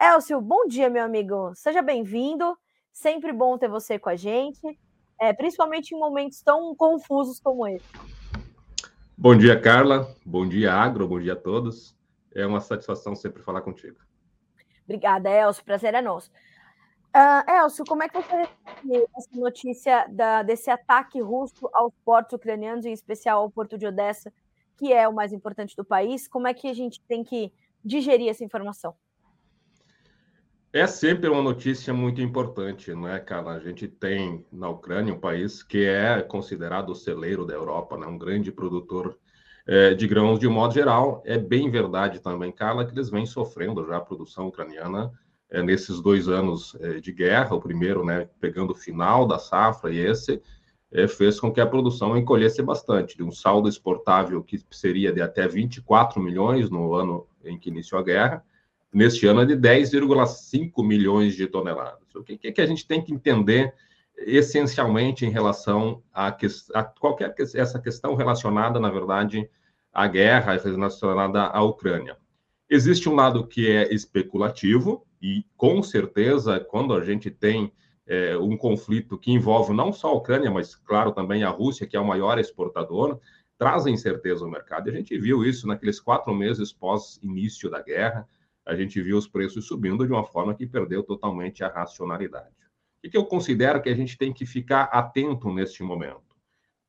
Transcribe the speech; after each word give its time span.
Elcio, 0.00 0.42
bom 0.42 0.66
dia, 0.66 0.90
meu 0.90 1.02
amigo. 1.02 1.54
Seja 1.54 1.80
bem-vindo. 1.80 2.56
Sempre 2.92 3.32
bom 3.32 3.56
ter 3.56 3.68
você 3.68 3.98
com 3.98 4.10
a 4.10 4.16
gente, 4.16 4.78
é, 5.18 5.32
principalmente 5.32 5.94
em 5.94 5.98
momentos 5.98 6.42
tão 6.42 6.74
confusos 6.74 7.40
como 7.40 7.66
esse. 7.66 7.86
Bom 9.16 9.34
dia, 9.34 9.58
Carla. 9.58 10.14
Bom 10.24 10.46
dia, 10.46 10.74
Agro. 10.74 11.08
Bom 11.08 11.18
dia 11.18 11.32
a 11.32 11.36
todos. 11.36 11.96
É 12.34 12.46
uma 12.46 12.60
satisfação 12.60 13.14
sempre 13.14 13.42
falar 13.42 13.62
contigo. 13.62 13.96
Obrigada, 14.84 15.30
Elcio. 15.30 15.64
Prazer 15.64 15.94
é 15.94 16.02
nosso. 16.02 16.30
Uh, 17.14 17.50
Elcio, 17.50 17.82
como 17.86 18.02
é 18.02 18.08
que 18.10 18.20
você 18.20 18.36
recebe 18.36 19.06
essa 19.16 19.30
notícia 19.32 20.06
da, 20.10 20.42
desse 20.42 20.70
ataque 20.70 21.22
russo 21.22 21.70
aos 21.72 21.94
portos 22.04 22.34
ucranianos, 22.34 22.84
em 22.84 22.92
especial 22.92 23.40
ao 23.40 23.50
porto 23.50 23.78
de 23.78 23.86
Odessa, 23.86 24.30
que 24.76 24.92
é 24.92 25.08
o 25.08 25.14
mais 25.14 25.32
importante 25.32 25.74
do 25.74 25.86
país? 25.86 26.28
Como 26.28 26.46
é 26.46 26.52
que 26.52 26.68
a 26.68 26.74
gente 26.74 27.00
tem 27.08 27.24
que 27.24 27.50
digerir 27.82 28.28
essa 28.28 28.44
informação? 28.44 28.94
É 30.76 30.86
sempre 30.86 31.30
uma 31.30 31.40
notícia 31.40 31.94
muito 31.94 32.20
importante, 32.20 32.94
né, 32.94 33.18
cara? 33.18 33.52
A 33.52 33.58
gente 33.58 33.88
tem 33.88 34.44
na 34.52 34.68
Ucrânia 34.68 35.14
um 35.14 35.18
país 35.18 35.62
que 35.62 35.86
é 35.86 36.20
considerado 36.20 36.90
o 36.90 36.94
celeiro 36.94 37.46
da 37.46 37.54
Europa, 37.54 37.96
né? 37.96 38.06
Um 38.06 38.18
grande 38.18 38.52
produtor 38.52 39.18
é, 39.66 39.94
de 39.94 40.06
grãos 40.06 40.38
de 40.38 40.46
um 40.46 40.52
modo 40.52 40.74
geral. 40.74 41.22
É 41.24 41.38
bem 41.38 41.70
verdade 41.70 42.20
também, 42.20 42.52
Carla, 42.52 42.84
que 42.84 42.92
eles 42.92 43.08
vêm 43.08 43.24
sofrendo 43.24 43.86
já 43.86 43.96
a 43.96 44.02
produção 44.02 44.48
ucraniana 44.48 45.10
é, 45.48 45.62
nesses 45.62 45.98
dois 46.02 46.28
anos 46.28 46.76
é, 46.78 47.00
de 47.00 47.10
guerra. 47.10 47.56
O 47.56 47.60
primeiro, 47.60 48.04
né, 48.04 48.28
pegando 48.38 48.72
o 48.72 48.76
final 48.76 49.26
da 49.26 49.38
safra 49.38 49.90
e 49.90 49.98
esse 49.98 50.42
é, 50.92 51.08
fez 51.08 51.40
com 51.40 51.50
que 51.50 51.60
a 51.62 51.66
produção 51.66 52.18
encolhesse 52.18 52.62
bastante, 52.62 53.16
de 53.16 53.22
um 53.22 53.32
saldo 53.32 53.66
exportável 53.66 54.42
que 54.42 54.62
seria 54.70 55.10
de 55.10 55.22
até 55.22 55.48
24 55.48 56.20
milhões 56.20 56.68
no 56.68 56.92
ano 56.92 57.26
em 57.42 57.58
que 57.58 57.70
iniciou 57.70 57.98
a 57.98 58.04
guerra 58.04 58.44
neste 58.92 59.26
ano 59.26 59.42
é 59.42 59.46
de 59.46 59.56
10,5 59.56 60.86
milhões 60.86 61.34
de 61.34 61.46
toneladas. 61.46 62.14
O 62.14 62.22
que, 62.22 62.36
que 62.36 62.60
a 62.60 62.66
gente 62.66 62.86
tem 62.86 63.02
que 63.02 63.12
entender 63.12 63.74
essencialmente 64.18 65.26
em 65.26 65.30
relação 65.30 66.02
a, 66.12 66.32
que, 66.32 66.46
a 66.74 66.82
qualquer 66.82 67.34
essa 67.54 67.78
questão 67.78 68.14
relacionada, 68.14 68.80
na 68.80 68.90
verdade, 68.90 69.48
à 69.92 70.06
guerra 70.06 70.56
relacionada 70.56 71.42
à 71.42 71.62
Ucrânia? 71.62 72.16
Existe 72.68 73.08
um 73.08 73.14
lado 73.14 73.46
que 73.46 73.70
é 73.70 73.92
especulativo, 73.94 75.06
e 75.20 75.44
com 75.56 75.82
certeza, 75.82 76.58
quando 76.60 76.94
a 76.94 77.04
gente 77.04 77.30
tem 77.30 77.72
é, 78.06 78.36
um 78.36 78.56
conflito 78.56 79.18
que 79.18 79.32
envolve 79.32 79.72
não 79.72 79.92
só 79.92 80.08
a 80.08 80.14
Ucrânia, 80.14 80.50
mas, 80.50 80.74
claro, 80.74 81.12
também 81.12 81.42
a 81.42 81.50
Rússia, 81.50 81.86
que 81.86 81.96
é 81.96 82.00
o 82.00 82.06
maior 82.06 82.38
exportador, 82.38 83.20
traz 83.58 83.86
incerteza 83.86 84.44
ao 84.44 84.50
mercado. 84.50 84.88
E 84.88 84.92
a 84.92 84.94
gente 84.94 85.16
viu 85.18 85.44
isso 85.44 85.66
naqueles 85.66 86.00
quatro 86.00 86.34
meses 86.34 86.72
pós-início 86.72 87.70
da 87.70 87.82
guerra, 87.82 88.28
a 88.66 88.74
gente 88.74 89.00
viu 89.00 89.16
os 89.16 89.28
preços 89.28 89.66
subindo 89.66 90.04
de 90.04 90.12
uma 90.12 90.24
forma 90.24 90.54
que 90.54 90.66
perdeu 90.66 91.02
totalmente 91.04 91.62
a 91.62 91.68
racionalidade. 91.68 92.54
O 93.04 93.08
que 93.08 93.16
eu 93.16 93.24
considero 93.24 93.80
que 93.80 93.88
a 93.88 93.94
gente 93.94 94.18
tem 94.18 94.32
que 94.32 94.44
ficar 94.44 94.84
atento 94.84 95.52
neste 95.52 95.84
momento? 95.84 96.26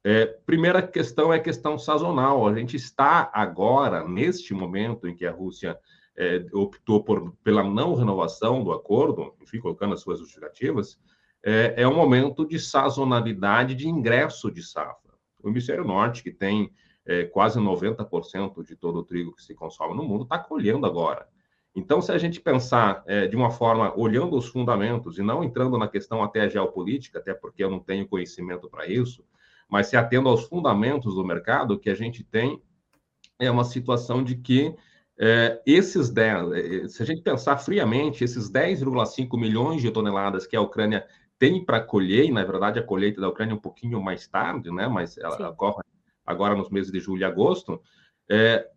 É, 0.03 0.25
primeira 0.25 0.81
questão 0.81 1.31
é 1.31 1.39
questão 1.39 1.77
sazonal. 1.77 2.47
A 2.47 2.55
gente 2.55 2.75
está 2.75 3.29
agora, 3.31 4.07
neste 4.07 4.53
momento 4.53 5.07
em 5.07 5.15
que 5.15 5.25
a 5.25 5.31
Rússia 5.31 5.77
é, 6.17 6.43
optou 6.51 7.03
por, 7.03 7.35
pela 7.43 7.63
não 7.63 7.93
renovação 7.93 8.63
do 8.63 8.71
acordo, 8.71 9.35
enfim, 9.41 9.59
colocando 9.59 9.93
as 9.93 10.01
suas 10.01 10.17
justificativas, 10.17 10.99
é, 11.43 11.75
é 11.83 11.87
um 11.87 11.95
momento 11.95 12.47
de 12.47 12.59
sazonalidade 12.59 13.75
de 13.75 13.87
ingresso 13.87 14.49
de 14.49 14.63
safra. 14.63 15.13
O 15.43 15.49
hemisfério 15.49 15.85
norte, 15.85 16.23
que 16.23 16.31
tem 16.31 16.73
é, 17.05 17.25
quase 17.25 17.59
90% 17.59 18.65
de 18.65 18.75
todo 18.75 18.99
o 18.99 19.03
trigo 19.03 19.35
que 19.35 19.43
se 19.43 19.53
consome 19.53 19.95
no 19.95 20.03
mundo, 20.03 20.23
está 20.23 20.39
colhendo 20.39 20.87
agora. 20.87 21.27
Então, 21.77 22.01
se 22.01 22.11
a 22.11 22.17
gente 22.17 22.41
pensar 22.41 23.03
é, 23.05 23.27
de 23.27 23.35
uma 23.35 23.51
forma 23.51 23.93
olhando 23.95 24.35
os 24.35 24.47
fundamentos 24.47 25.19
e 25.19 25.21
não 25.21 25.43
entrando 25.43 25.77
na 25.77 25.87
questão 25.87 26.23
até 26.23 26.49
geopolítica, 26.49 27.19
até 27.19 27.35
porque 27.35 27.63
eu 27.63 27.69
não 27.69 27.79
tenho 27.79 28.07
conhecimento 28.07 28.67
para 28.67 28.87
isso, 28.87 29.23
mas 29.69 29.85
se 29.85 29.95
atendo 29.95 30.27
aos 30.27 30.45
fundamentos 30.45 31.13
do 31.13 31.23
mercado, 31.23 31.77
que 31.77 31.91
a 31.91 31.93
gente 31.93 32.23
tem 32.23 32.59
é 33.37 33.51
uma 33.51 33.63
situação 33.63 34.23
de 34.23 34.37
que 34.37 34.73
é, 35.19 35.61
esses 35.67 36.09
10, 36.09 36.51
é, 36.51 36.87
se 36.87 37.03
a 37.03 37.05
gente 37.05 37.21
pensar 37.21 37.57
friamente, 37.57 38.23
esses 38.23 38.51
10,5 38.51 39.39
milhões 39.39 39.79
de 39.79 39.91
toneladas 39.91 40.47
que 40.47 40.55
a 40.55 40.61
Ucrânia 40.61 41.05
tem 41.37 41.63
para 41.63 41.79
colher, 41.79 42.25
e 42.25 42.31
na 42.31 42.43
verdade 42.43 42.79
a 42.79 42.83
colheita 42.83 43.21
da 43.21 43.29
Ucrânia 43.29 43.53
é 43.53 43.55
um 43.55 43.61
pouquinho 43.61 44.01
mais 44.01 44.27
tarde, 44.27 44.71
né, 44.71 44.87
mas 44.87 45.15
ela 45.19 45.37
Sim. 45.37 45.43
ocorre 45.43 45.83
agora 46.25 46.55
nos 46.55 46.71
meses 46.71 46.91
de 46.91 46.99
julho 46.99 47.21
e 47.21 47.23
agosto, 47.23 47.79
é, 48.27 48.67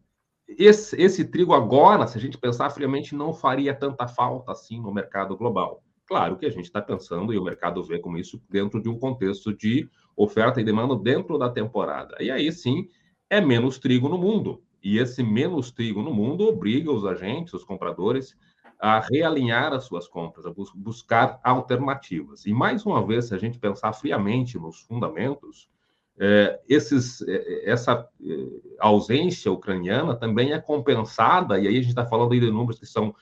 esse, 0.58 1.00
esse 1.00 1.24
trigo 1.24 1.52
agora, 1.52 2.06
se 2.06 2.18
a 2.18 2.20
gente 2.20 2.38
pensar 2.38 2.70
friamente, 2.70 3.14
não 3.14 3.32
faria 3.32 3.74
tanta 3.74 4.06
falta 4.08 4.52
assim 4.52 4.80
no 4.80 4.92
mercado 4.92 5.36
global. 5.36 5.82
Claro 6.06 6.36
que 6.36 6.46
a 6.46 6.50
gente 6.50 6.64
está 6.64 6.82
pensando, 6.82 7.32
e 7.32 7.38
o 7.38 7.44
mercado 7.44 7.84
vê 7.84 7.98
como 7.98 8.18
isso, 8.18 8.42
dentro 8.50 8.82
de 8.82 8.88
um 8.88 8.98
contexto 8.98 9.54
de 9.54 9.88
oferta 10.16 10.60
e 10.60 10.64
demanda 10.64 10.96
dentro 10.96 11.38
da 11.38 11.48
temporada. 11.48 12.16
E 12.20 12.30
aí 12.30 12.50
sim, 12.50 12.88
é 13.28 13.40
menos 13.40 13.78
trigo 13.78 14.08
no 14.08 14.18
mundo. 14.18 14.62
E 14.82 14.98
esse 14.98 15.22
menos 15.22 15.70
trigo 15.70 16.02
no 16.02 16.12
mundo 16.12 16.48
obriga 16.48 16.90
os 16.90 17.04
agentes, 17.04 17.54
os 17.54 17.62
compradores, 17.62 18.36
a 18.80 18.98
realinhar 18.98 19.72
as 19.72 19.84
suas 19.84 20.08
compras, 20.08 20.46
a 20.46 20.50
bus 20.50 20.72
buscar 20.74 21.38
alternativas. 21.44 22.46
E 22.46 22.52
mais 22.52 22.84
uma 22.86 23.06
vez, 23.06 23.26
se 23.26 23.34
a 23.34 23.38
gente 23.38 23.58
pensar 23.58 23.92
friamente 23.92 24.58
nos 24.58 24.80
fundamentos, 24.80 25.68
esses, 26.68 27.22
é, 27.22 27.70
essa 27.70 28.06
é, 28.22 28.34
ausência 28.78 29.50
ucraniana 29.50 30.14
também 30.14 30.52
é 30.52 30.60
compensada, 30.60 31.58
e 31.58 31.66
aí 31.66 31.74
a 31.74 31.80
gente 31.80 31.88
está 31.88 32.06
falando 32.06 32.38
de 32.38 32.50
números 32.50 32.78
que 32.78 32.86
são 32.86 33.14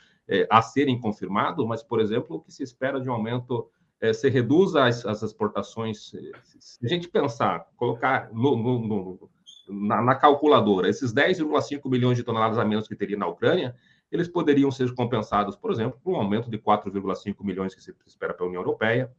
a 0.51 0.61
serem 0.61 1.01
confirmados, 1.01 1.67
mas, 1.67 1.83
por 1.83 2.01
exemplo, 2.01 2.37
o 2.37 2.41
que 2.41 2.53
se 2.53 2.63
espera 2.63 3.01
de 3.01 3.09
um 3.09 3.15
aumento 3.15 3.67
se 4.13 4.29
reduz 4.29 4.77
as, 4.77 5.07
as, 5.07 5.23
exportações. 5.23 6.13
Se 6.59 6.85
a 6.85 6.87
gente 6.87 7.09
pensar, 7.09 7.67
colocar 7.79 8.29
no, 8.31 8.55
no, 8.55 8.79
no, 8.79 9.31
na, 9.67 10.03
na, 10.03 10.15
calculadora 10.15 10.87
esses 10.87 11.15
10,5 11.15 11.89
milhões 11.89 12.19
de 12.19 12.23
toneladas 12.23 12.59
a 12.59 12.65
menos 12.67 12.87
que 12.87 12.95
teria 12.95 13.17
na 13.17 13.27
Ucrânia, 13.27 13.75
eles 14.13 14.29
poderiam 14.29 14.71
ser 14.71 14.95
compensados, 14.95 15.57
por 15.57 15.71
exemplo, 15.71 15.99
por 16.05 16.13
um 16.13 16.17
aumento 16.17 16.51
de 16.51 16.59
4,5 16.59 17.43
milhões 17.43 17.75
que 17.75 17.83
se 17.83 17.95
espera 18.07 18.35
pela 18.35 18.51
União 18.51 18.61
Europeia, 18.61 19.11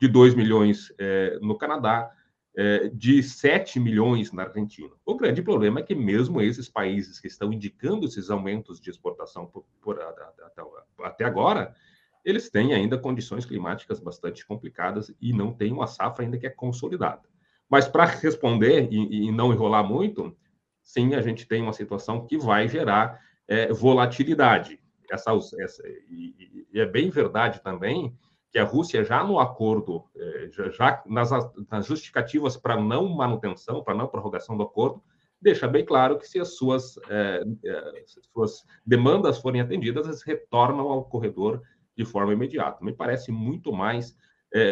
de 0.00 0.06
2 0.06 0.36
milhões 0.36 0.92
no 1.40 1.58
Canadá, 1.58 2.08
é, 2.56 2.88
de 2.88 3.22
7 3.22 3.80
milhões 3.80 4.32
na 4.32 4.44
Argentina. 4.44 4.90
O 5.04 5.16
grande 5.16 5.42
problema 5.42 5.80
é 5.80 5.82
que, 5.82 5.94
mesmo 5.94 6.40
esses 6.40 6.68
países 6.68 7.18
que 7.18 7.26
estão 7.26 7.52
indicando 7.52 8.06
esses 8.06 8.30
aumentos 8.30 8.80
de 8.80 8.90
exportação 8.90 9.46
por, 9.46 9.64
por, 9.80 9.98
até, 11.02 11.24
agora, 11.24 11.74
eles 12.24 12.50
têm 12.50 12.74
ainda 12.74 12.98
condições 12.98 13.44
climáticas 13.46 13.98
bastante 13.98 14.46
complicadas 14.46 15.14
e 15.20 15.32
não 15.32 15.52
têm 15.52 15.72
uma 15.72 15.86
safra 15.86 16.24
ainda 16.24 16.38
que 16.38 16.46
é 16.46 16.50
consolidada. 16.50 17.22
Mas 17.68 17.88
para 17.88 18.04
responder 18.04 18.88
e, 18.92 19.28
e, 19.28 19.32
não 19.32 19.52
enrolar 19.52 19.82
muito, 19.82 20.36
sim, 20.82 21.14
a 21.14 21.22
gente 21.22 21.46
tem 21.46 21.62
uma 21.62 21.72
situação 21.72 22.26
que 22.26 22.36
vai 22.36 22.68
gerar 22.68 23.18
é, 23.48 23.72
volatilidade. 23.72 24.78
Essa, 25.10 25.30
essa 25.58 25.82
e, 26.10 26.66
e, 26.72 26.80
é 26.80 26.86
bem 26.86 27.08
verdade 27.08 27.62
também 27.62 28.14
que 28.52 28.58
a 28.58 28.64
Rússia 28.64 29.02
já 29.02 29.24
no 29.24 29.40
acordo, 29.40 30.04
é, 30.14 30.50
já 30.50 31.02
nas, 31.06 31.30
justificativas 31.86 32.54
para 32.54 32.78
não 32.78 33.08
manutenção, 33.08 33.82
para 33.82 33.94
não 33.94 34.06
prorrogação 34.06 34.56
do 34.56 34.62
acordo, 34.62 35.02
deixa 35.40 35.66
bem 35.66 35.84
claro 35.84 36.18
que 36.18 36.28
se 36.28 36.38
as 36.38 36.54
suas, 36.54 36.98
é, 37.08 37.42
suas 38.32 38.62
demandas 38.84 39.38
forem 39.38 39.62
atendidas, 39.62 40.06
eles 40.06 40.22
retornam 40.22 40.88
ao 40.88 41.06
corredor 41.06 41.62
de 41.96 42.04
forma 42.04 42.34
imediata. 42.34 42.84
Me 42.84 42.92
parece 42.92 43.32
muito 43.32 43.72
mais 43.72 44.14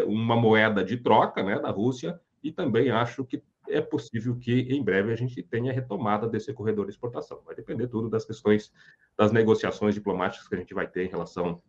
uma 0.06 0.36
moeda 0.36 0.84
de 0.84 0.98
troca 0.98 1.42
né, 1.42 1.58
da 1.58 1.70
Rússia 1.70 2.20
e 2.42 2.52
também 2.52 2.90
acho 2.90 3.24
que 3.24 3.42
é 3.66 3.80
possível 3.80 4.36
que 4.36 4.52
em 4.52 4.82
breve 4.82 5.10
a 5.10 5.16
gente 5.16 5.42
tenha 5.42 5.72
retomada 5.72 6.28
desse 6.28 6.52
corredor 6.52 6.84
de 6.84 6.92
exportação. 6.92 7.40
Vai 7.46 7.54
depender 7.54 7.88
tudo 7.88 8.10
das 8.10 8.26
questões 8.26 8.70
das 9.16 9.32
negociações 9.32 9.94
diplomáticas 9.94 10.46
que 10.46 10.54
a 10.54 10.58
gente 10.58 10.74
vai 10.74 10.86
ter 10.86 11.06
em 11.06 11.08
relação 11.08 11.62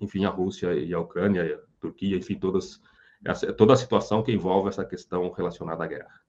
enfim, 0.00 0.24
a 0.24 0.30
Rússia 0.30 0.72
e 0.74 0.92
a 0.92 1.00
Ucrânia, 1.00 1.56
a 1.56 1.80
Turquia, 1.80 2.16
enfim, 2.16 2.38
todas, 2.38 2.80
toda 3.56 3.72
a 3.72 3.76
situação 3.76 4.22
que 4.22 4.32
envolve 4.32 4.68
essa 4.68 4.84
questão 4.84 5.30
relacionada 5.30 5.84
à 5.84 5.86
guerra. 5.86 6.20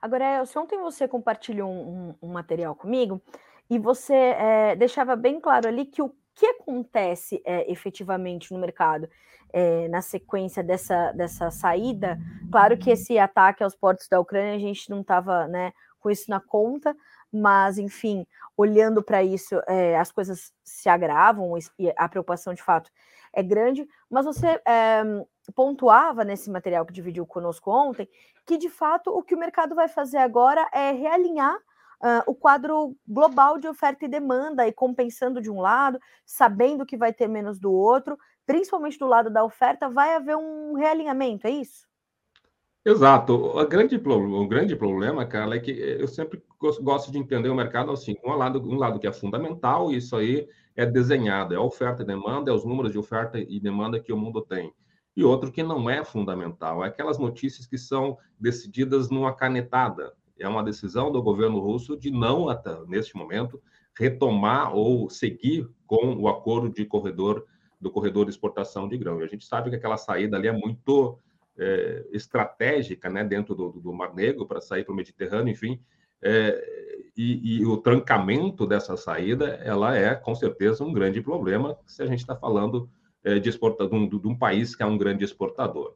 Agora, 0.00 0.38
Elcio, 0.38 0.62
ontem 0.62 0.78
você 0.78 1.06
compartilhou 1.06 1.70
um, 1.70 2.14
um, 2.22 2.28
material 2.28 2.74
comigo 2.74 3.20
e 3.68 3.78
você 3.78 4.14
é, 4.14 4.74
deixava 4.74 5.14
bem 5.14 5.38
claro 5.38 5.68
ali 5.68 5.84
que 5.84 6.00
o 6.00 6.14
que 6.34 6.46
acontece 6.46 7.42
é, 7.44 7.70
efetivamente 7.70 8.52
no 8.52 8.58
mercado 8.58 9.08
é, 9.52 9.88
na 9.88 10.00
sequência 10.00 10.62
dessa, 10.62 11.12
dessa 11.12 11.50
saída, 11.50 12.18
claro 12.50 12.78
que 12.78 12.90
esse 12.90 13.18
ataque 13.18 13.62
aos 13.62 13.74
portos 13.74 14.08
da 14.08 14.18
Ucrânia 14.18 14.54
a 14.54 14.58
gente 14.58 14.88
não 14.88 15.00
estava 15.00 15.46
né, 15.48 15.72
com 15.98 16.10
isso 16.10 16.30
na 16.30 16.40
conta, 16.40 16.96
mas 17.32 17.78
enfim, 17.78 18.26
olhando 18.56 19.02
para 19.02 19.22
isso, 19.22 19.60
é, 19.66 19.96
as 19.98 20.10
coisas 20.10 20.52
se 20.64 20.88
agravam 20.88 21.56
e 21.78 21.92
a 21.96 22.08
preocupação 22.08 22.54
de 22.54 22.62
fato 22.62 22.90
é 23.32 23.42
grande. 23.42 23.86
Mas 24.10 24.24
você 24.24 24.60
é, 24.66 25.02
pontuava 25.54 26.24
nesse 26.24 26.50
material 26.50 26.84
que 26.84 26.92
dividiu 26.92 27.26
conosco 27.26 27.70
ontem 27.70 28.08
que 28.46 28.58
de 28.58 28.68
fato 28.68 29.10
o 29.10 29.22
que 29.22 29.34
o 29.34 29.38
mercado 29.38 29.74
vai 29.74 29.88
fazer 29.88 30.18
agora 30.18 30.68
é 30.72 30.90
realinhar 30.90 31.56
uh, 31.56 32.22
o 32.26 32.34
quadro 32.34 32.96
global 33.06 33.58
de 33.58 33.68
oferta 33.68 34.04
e 34.04 34.08
demanda 34.08 34.66
e 34.66 34.72
compensando 34.72 35.40
de 35.40 35.50
um 35.50 35.60
lado, 35.60 36.00
sabendo 36.24 36.86
que 36.86 36.96
vai 36.96 37.12
ter 37.12 37.28
menos 37.28 37.58
do 37.58 37.72
outro, 37.72 38.18
principalmente 38.46 38.98
do 38.98 39.06
lado 39.06 39.30
da 39.30 39.44
oferta, 39.44 39.88
vai 39.88 40.14
haver 40.14 40.36
um 40.36 40.74
realinhamento, 40.74 41.46
é 41.46 41.50
isso? 41.50 41.86
Exato. 42.84 43.34
O 43.34 43.66
grande, 43.66 43.96
o 43.96 44.48
grande 44.48 44.74
problema, 44.74 45.26
Carla, 45.26 45.56
é 45.56 45.60
que 45.60 45.70
eu 45.70 46.08
sempre 46.08 46.42
gosto 46.58 47.12
de 47.12 47.18
entender 47.18 47.50
o 47.50 47.54
mercado 47.54 47.90
assim: 47.92 48.16
um 48.24 48.32
lado, 48.32 48.60
um 48.62 48.76
lado 48.76 48.98
que 48.98 49.06
é 49.06 49.12
fundamental, 49.12 49.92
e 49.92 49.96
isso 49.96 50.16
aí 50.16 50.48
é 50.74 50.86
desenhado, 50.86 51.52
é 51.52 51.58
a 51.58 51.60
oferta 51.60 52.02
e 52.02 52.06
demanda, 52.06 52.50
é 52.50 52.54
os 52.54 52.64
números 52.64 52.92
de 52.92 52.98
oferta 52.98 53.38
e 53.38 53.60
demanda 53.60 54.00
que 54.00 54.12
o 54.12 54.16
mundo 54.16 54.40
tem. 54.40 54.72
E 55.14 55.22
outro 55.22 55.52
que 55.52 55.62
não 55.62 55.90
é 55.90 56.02
fundamental, 56.04 56.82
é 56.82 56.88
aquelas 56.88 57.18
notícias 57.18 57.66
que 57.66 57.76
são 57.76 58.16
decididas 58.38 59.10
numa 59.10 59.34
canetada. 59.34 60.14
É 60.38 60.48
uma 60.48 60.62
decisão 60.62 61.12
do 61.12 61.22
governo 61.22 61.58
russo 61.58 61.98
de 61.98 62.10
não, 62.10 62.48
até 62.48 62.74
neste 62.86 63.14
momento, 63.14 63.60
retomar 63.94 64.74
ou 64.74 65.10
seguir 65.10 65.68
com 65.86 66.14
o 66.14 66.28
acordo 66.28 66.70
de 66.70 66.86
corredor 66.86 67.44
do 67.78 67.90
corredor 67.90 68.24
de 68.24 68.30
exportação 68.30 68.88
de 68.88 68.96
grão. 68.96 69.20
E 69.20 69.24
a 69.24 69.26
gente 69.26 69.44
sabe 69.44 69.68
que 69.68 69.76
aquela 69.76 69.98
saída 69.98 70.36
ali 70.36 70.48
é 70.48 70.52
muito 70.52 71.18
é, 71.60 72.06
estratégica 72.10 73.10
né, 73.10 73.22
dentro 73.22 73.54
do, 73.54 73.70
do 73.72 73.92
Mar 73.92 74.14
Negro 74.14 74.46
para 74.46 74.60
sair 74.60 74.82
para 74.82 74.92
o 74.92 74.96
Mediterrâneo, 74.96 75.52
enfim. 75.52 75.78
É, 76.22 77.10
e, 77.16 77.58
e, 77.58 77.66
o 77.66 77.76
trancamento 77.76 78.66
dessa 78.66 78.96
saída, 78.96 79.60
ela 79.62 79.96
é 79.96 80.14
com 80.14 80.34
certeza 80.34 80.84
um 80.84 80.92
grande 80.92 81.20
problema 81.20 81.78
se 81.86 82.02
a 82.02 82.06
gente 82.06 82.20
está 82.20 82.34
falando 82.34 82.88
é, 83.22 83.38
de, 83.38 83.48
exporta, 83.48 83.86
de, 83.86 83.94
um, 83.94 84.08
de 84.08 84.26
um 84.26 84.36
país 84.36 84.74
que 84.74 84.82
é 84.82 84.86
um 84.86 84.96
grande 84.96 85.24
exportador. 85.24 85.94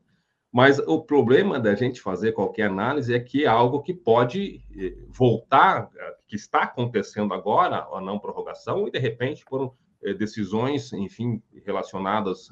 Mas 0.53 0.79
o 0.79 1.03
problema 1.03 1.59
da 1.59 1.75
gente 1.75 2.01
fazer 2.01 2.33
qualquer 2.33 2.69
análise 2.69 3.13
é 3.13 3.19
que 3.19 3.45
é 3.45 3.49
algo 3.49 3.83
que 3.83 3.93
pode 3.93 4.63
é, 4.77 4.95
voltar, 5.09 5.91
que 6.29 6.37
está 6.37 6.63
acontecendo 6.63 7.33
agora, 7.33 7.87
a 7.93 8.01
não 8.01 8.19
prorrogação, 8.19 8.87
e 8.87 8.91
de 8.91 8.99
repente 8.99 9.45
por 9.47 9.75
é, 10.03 10.13
decisões, 10.13 10.93
enfim, 10.93 11.43
relacionadas 11.65 12.51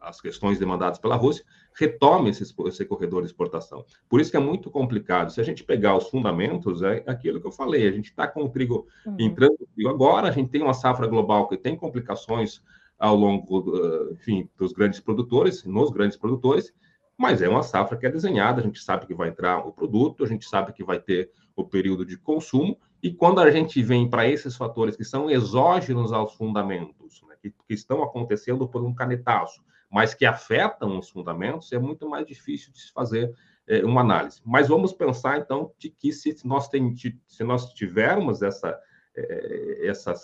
às 0.00 0.20
questões 0.20 0.58
demandadas 0.58 0.98
pela 0.98 1.16
Rússia, 1.16 1.44
retome 1.74 2.30
esse, 2.30 2.42
esse 2.66 2.84
corredor 2.84 3.22
de 3.22 3.28
exportação. 3.28 3.84
Por 4.08 4.20
isso 4.20 4.30
que 4.30 4.36
é 4.36 4.40
muito 4.40 4.70
complicado. 4.70 5.30
Se 5.30 5.40
a 5.40 5.44
gente 5.44 5.62
pegar 5.62 5.96
os 5.96 6.08
fundamentos, 6.08 6.82
é 6.82 7.04
aquilo 7.06 7.40
que 7.40 7.46
eu 7.46 7.52
falei, 7.52 7.86
a 7.86 7.92
gente 7.92 8.10
está 8.10 8.26
com 8.26 8.44
o 8.44 8.48
trigo 8.48 8.86
uhum. 9.06 9.16
entrando 9.18 9.56
agora, 9.86 10.28
a 10.28 10.32
gente 10.32 10.50
tem 10.50 10.62
uma 10.62 10.74
safra 10.74 11.06
global 11.06 11.48
que 11.48 11.56
tem 11.56 11.76
complicações 11.76 12.62
ao 12.98 13.16
longo, 13.16 13.64
enfim, 14.12 14.48
dos 14.58 14.72
grandes 14.72 15.00
produtores, 15.00 15.64
nos 15.64 15.90
grandes 15.90 16.18
produtores, 16.18 16.72
mas 17.16 17.42
é 17.42 17.48
uma 17.48 17.62
safra 17.62 17.96
que 17.96 18.06
é 18.06 18.10
desenhada, 18.10 18.60
a 18.60 18.64
gente 18.64 18.82
sabe 18.82 19.06
que 19.06 19.14
vai 19.14 19.28
entrar 19.28 19.66
o 19.66 19.72
produto, 19.72 20.24
a 20.24 20.26
gente 20.26 20.46
sabe 20.46 20.72
que 20.72 20.84
vai 20.84 20.98
ter 20.98 21.30
o 21.56 21.64
período 21.64 22.04
de 22.04 22.16
consumo, 22.18 22.78
e 23.02 23.10
quando 23.10 23.40
a 23.40 23.50
gente 23.50 23.82
vem 23.82 24.08
para 24.08 24.28
esses 24.28 24.56
fatores 24.56 24.96
que 24.96 25.04
são 25.04 25.30
exógenos 25.30 26.12
aos 26.12 26.34
fundamentos, 26.34 27.22
né, 27.28 27.34
que, 27.40 27.50
que, 27.50 27.74
estão 27.74 28.02
acontecendo 28.02 28.68
por 28.68 28.84
um 28.84 28.94
canetaço, 28.94 29.62
mas 29.90 30.14
que 30.14 30.24
afetam 30.24 30.98
os 30.98 31.10
fundamentos, 31.10 31.72
é 31.72 31.78
muito 31.78 32.08
mais 32.08 32.24
difícil 32.24 32.72
de 32.72 32.80
se 32.80 32.92
fazer 32.92 33.34
é, 33.66 33.84
uma 33.84 34.00
análise. 34.00 34.40
Mas 34.44 34.68
vamos 34.68 34.92
pensar, 34.92 35.38
então, 35.38 35.72
de 35.78 35.90
que 35.90 36.12
se 36.12 36.34
nós, 36.44 36.68
tem, 36.68 36.94
se 37.26 37.42
nós 37.42 37.72
tivermos 37.72 38.40
essa, 38.40 38.78
é, 39.16 39.86
essa. 39.86 40.14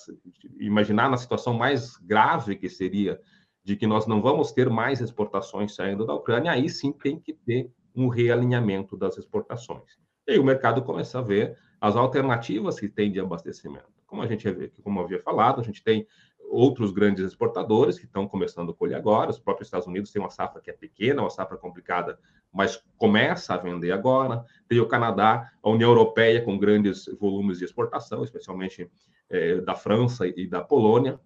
Imaginar 0.58 1.10
na 1.10 1.16
situação 1.16 1.52
mais 1.52 1.96
grave 1.96 2.56
que 2.56 2.68
seria 2.68 3.20
de 3.64 3.76
que 3.76 3.86
nós 3.86 4.06
não 4.06 4.22
vamos 4.22 4.52
ter 4.52 4.70
mais 4.70 5.00
exportações 5.00 5.74
saindo 5.74 6.06
da 6.06 6.14
Ucrânia, 6.14 6.52
aí 6.52 6.68
sim 6.68 6.92
tem 6.92 7.18
que 7.18 7.32
ter 7.32 7.68
um 7.94 8.06
realinhamento 8.06 8.96
das 8.96 9.18
exportações. 9.18 9.98
E 10.26 10.32
aí 10.32 10.38
o 10.38 10.44
mercado 10.44 10.82
começa 10.82 11.18
a 11.18 11.22
ver 11.22 11.58
as 11.80 11.96
alternativas 11.96 12.78
que 12.78 12.88
tem 12.88 13.10
de 13.10 13.18
abastecimento. 13.18 13.86
Como 14.06 14.22
a 14.22 14.26
gente 14.26 14.48
como 14.82 15.00
havia 15.00 15.20
falado, 15.20 15.60
a 15.60 15.64
gente 15.64 15.82
tem 15.82 16.06
outros 16.50 16.92
grandes 16.92 17.24
exportadores 17.24 17.98
que 17.98 18.04
estão 18.04 18.26
começando 18.26 18.70
a 18.70 18.74
colher 18.74 18.96
agora. 18.96 19.30
Os 19.30 19.38
próprios 19.38 19.66
Estados 19.66 19.86
Unidos 19.86 20.10
têm 20.10 20.20
uma 20.20 20.30
safra 20.30 20.60
que 20.60 20.70
é 20.70 20.72
pequena, 20.72 21.22
uma 21.22 21.30
safra 21.30 21.56
complicada, 21.56 22.18
mas 22.52 22.82
começa 22.96 23.54
a 23.54 23.58
vender 23.58 23.92
agora. 23.92 24.44
Tem 24.68 24.80
o 24.80 24.86
Canadá, 24.86 25.50
a 25.62 25.70
União 25.70 25.90
Europeia 25.90 26.42
com 26.42 26.58
grandes 26.58 27.06
volumes 27.20 27.58
de 27.58 27.64
exportação, 27.64 28.24
especialmente 28.24 28.90
é, 29.28 29.60
da 29.60 29.74
França 29.74 30.26
e 30.26 30.46
da 30.46 30.62
Polônia. 30.62 31.20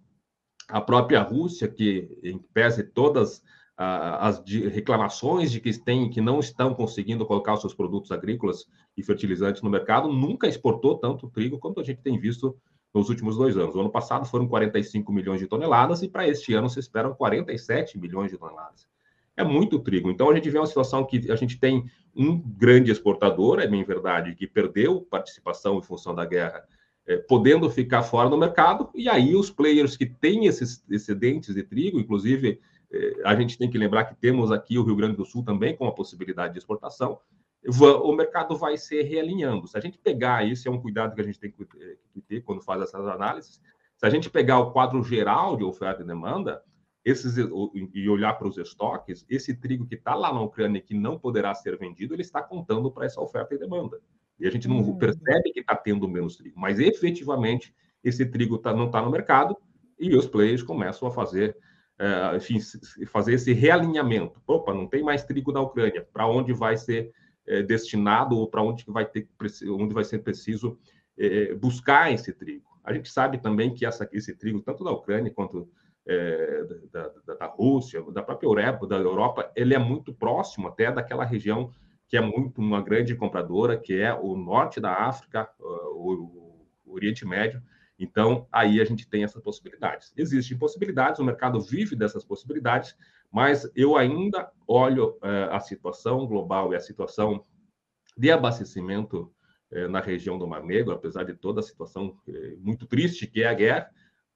A 0.68 0.80
própria 0.80 1.22
Rússia, 1.22 1.68
que 1.68 2.18
em 2.22 2.38
pese 2.38 2.84
todas 2.84 3.42
as 3.82 4.42
reclamações 4.46 5.50
de 5.50 5.58
que 5.58 5.72
tem 5.78 6.10
que 6.10 6.20
não 6.20 6.38
estão 6.38 6.74
conseguindo 6.74 7.24
colocar 7.24 7.54
os 7.54 7.62
seus 7.62 7.72
produtos 7.72 8.12
agrícolas 8.12 8.66
e 8.94 9.02
fertilizantes 9.02 9.62
no 9.62 9.70
mercado, 9.70 10.12
nunca 10.12 10.46
exportou 10.46 10.98
tanto 10.98 11.30
trigo 11.30 11.58
quanto 11.58 11.80
a 11.80 11.82
gente 11.82 12.02
tem 12.02 12.18
visto 12.18 12.54
nos 12.92 13.08
últimos 13.08 13.36
dois 13.36 13.56
anos. 13.56 13.74
O 13.74 13.80
ano 13.80 13.90
passado 13.90 14.26
foram 14.26 14.48
45 14.48 15.12
milhões 15.12 15.40
de 15.40 15.46
toneladas 15.46 16.02
e 16.02 16.08
para 16.08 16.28
este 16.28 16.54
ano 16.54 16.68
se 16.68 16.80
esperam 16.80 17.14
47 17.14 17.98
milhões 17.98 18.30
de 18.30 18.38
toneladas. 18.38 18.86
É 19.36 19.44
muito 19.44 19.78
trigo. 19.78 20.10
Então 20.10 20.28
a 20.28 20.34
gente 20.34 20.50
vê 20.50 20.58
uma 20.58 20.66
situação 20.66 21.04
que 21.04 21.30
a 21.30 21.36
gente 21.36 21.58
tem 21.58 21.84
um 22.14 22.38
grande 22.38 22.90
exportador, 22.90 23.60
é 23.60 23.66
bem 23.66 23.84
verdade, 23.84 24.34
que 24.34 24.46
perdeu 24.46 25.00
participação 25.02 25.78
em 25.78 25.82
função 25.82 26.14
da 26.14 26.24
guerra, 26.24 26.64
é, 27.06 27.16
podendo 27.16 27.70
ficar 27.70 28.02
fora 28.02 28.28
do 28.28 28.36
mercado, 28.36 28.90
e 28.94 29.08
aí 29.08 29.34
os 29.34 29.50
players 29.50 29.96
que 29.96 30.06
têm 30.06 30.46
esses 30.46 30.84
excedentes 30.90 31.54
de 31.54 31.62
trigo, 31.62 31.98
inclusive 31.98 32.60
é, 32.92 33.14
a 33.24 33.34
gente 33.36 33.56
tem 33.56 33.70
que 33.70 33.78
lembrar 33.78 34.04
que 34.04 34.14
temos 34.16 34.50
aqui 34.50 34.76
o 34.76 34.82
Rio 34.82 34.96
Grande 34.96 35.16
do 35.16 35.24
Sul 35.24 35.44
também 35.44 35.76
com 35.76 35.86
a 35.86 35.92
possibilidade 35.92 36.52
de 36.52 36.58
exportação, 36.58 37.18
o 37.66 38.12
mercado 38.12 38.56
vai 38.56 38.76
se 38.78 39.02
realinhando. 39.02 39.66
Se 39.66 39.76
a 39.76 39.80
gente 39.80 39.98
pegar 39.98 40.46
isso, 40.46 40.66
é 40.66 40.70
um 40.70 40.80
cuidado 40.80 41.14
que 41.14 41.20
a 41.20 41.24
gente 41.24 41.38
tem 41.38 41.54
eh, 41.78 41.96
que 42.12 42.20
ter 42.22 42.40
quando 42.42 42.62
faz 42.62 42.82
essas 42.82 43.06
análises. 43.06 43.60
Se 43.96 44.06
a 44.06 44.10
gente 44.10 44.30
pegar 44.30 44.60
o 44.60 44.72
quadro 44.72 45.02
geral 45.02 45.56
de 45.56 45.64
oferta 45.64 46.02
e 46.02 46.06
demanda, 46.06 46.62
esses 47.04 47.36
e 47.36 48.08
olhar 48.08 48.34
para 48.34 48.48
os 48.48 48.58
estoques, 48.58 49.24
esse 49.28 49.54
trigo 49.54 49.86
que 49.86 49.94
está 49.94 50.14
lá 50.14 50.32
na 50.32 50.40
Ucrânia 50.40 50.78
e 50.78 50.82
que 50.82 50.94
não 50.94 51.18
poderá 51.18 51.54
ser 51.54 51.78
vendido, 51.78 52.14
ele 52.14 52.22
está 52.22 52.42
contando 52.42 52.90
para 52.90 53.06
essa 53.06 53.20
oferta 53.20 53.54
e 53.54 53.58
demanda. 53.58 53.98
E 54.38 54.46
a 54.46 54.50
gente 54.50 54.68
não 54.68 54.78
uhum. 54.78 54.96
percebe 54.96 55.52
que 55.52 55.60
está 55.60 55.74
tendo 55.74 56.08
menos 56.08 56.36
trigo, 56.36 56.58
mas 56.58 56.78
efetivamente 56.78 57.74
esse 58.02 58.24
trigo 58.24 58.58
tá, 58.58 58.72
não 58.74 58.86
está 58.86 59.02
no 59.02 59.10
mercado 59.10 59.56
e 59.98 60.14
os 60.14 60.26
players 60.26 60.62
começam 60.62 61.08
a 61.08 61.10
fazer, 61.10 61.56
é, 61.98 62.36
enfim, 62.36 62.58
fazer 63.06 63.34
esse 63.34 63.52
realinhamento. 63.52 64.40
Opa, 64.46 64.72
não 64.72 64.86
tem 64.86 65.02
mais 65.02 65.24
trigo 65.24 65.52
na 65.52 65.60
Ucrânia, 65.60 66.06
para 66.10 66.26
onde 66.26 66.52
vai 66.54 66.76
ser 66.76 67.12
é, 67.46 67.62
destinado 67.62 68.36
ou 68.36 68.48
para 68.48 68.62
onde 68.62 68.84
vai 68.86 69.04
ter 69.04 69.28
onde 69.68 69.94
vai 69.94 70.04
ser 70.04 70.20
preciso 70.20 70.78
é, 71.18 71.54
buscar 71.54 72.12
esse 72.12 72.32
trigo. 72.32 72.68
A 72.84 72.92
gente 72.92 73.10
sabe 73.10 73.38
também 73.38 73.74
que 73.74 73.84
essa, 73.84 74.08
esse 74.12 74.34
trigo, 74.34 74.60
tanto 74.60 74.82
da 74.82 74.90
Ucrânia 74.90 75.32
quanto 75.32 75.68
é, 76.06 76.64
da, 76.90 77.08
da, 77.26 77.34
da, 77.34 77.46
Rússia, 77.46 78.02
da 78.10 78.22
própria 78.22 78.46
Europa, 78.46 78.86
da 78.86 78.96
Europa, 78.96 79.52
ele 79.54 79.74
é 79.74 79.78
muito 79.78 80.12
próximo 80.12 80.68
até 80.68 80.90
daquela 80.90 81.24
região 81.24 81.70
que 82.08 82.16
é 82.16 82.20
muito 82.20 82.60
uma 82.60 82.82
grande 82.82 83.14
compradora, 83.14 83.78
que 83.78 83.94
é 83.94 84.12
o 84.12 84.36
norte 84.36 84.80
da 84.80 84.92
África, 84.92 85.48
o, 85.60 86.58
o 86.84 86.92
Oriente 86.92 87.24
Médio. 87.24 87.62
Então, 87.96 88.48
aí 88.50 88.80
a 88.80 88.84
gente 88.84 89.06
tem 89.08 89.22
essas 89.22 89.40
possibilidades. 89.42 90.12
Existem 90.16 90.58
possibilidades, 90.58 91.20
o 91.20 91.24
mercado 91.24 91.60
vive 91.60 91.94
dessas 91.94 92.24
possibilidades, 92.24 92.96
mas 93.30 93.70
eu 93.76 93.96
ainda 93.96 94.50
olho 94.70 95.18
é, 95.22 95.48
a 95.50 95.58
situação 95.58 96.26
global 96.26 96.72
e 96.72 96.76
a 96.76 96.80
situação 96.80 97.44
de 98.16 98.30
abastecimento 98.30 99.32
é, 99.72 99.88
na 99.88 100.00
região 100.00 100.38
do 100.38 100.46
Mar 100.46 100.62
Negro, 100.62 100.94
apesar 100.94 101.24
de 101.24 101.34
toda 101.34 101.58
a 101.58 101.62
situação 101.62 102.16
é, 102.28 102.54
muito 102.58 102.86
triste 102.86 103.26
que 103.26 103.42
é 103.42 103.48
a 103.48 103.54
guerra. 103.54 103.90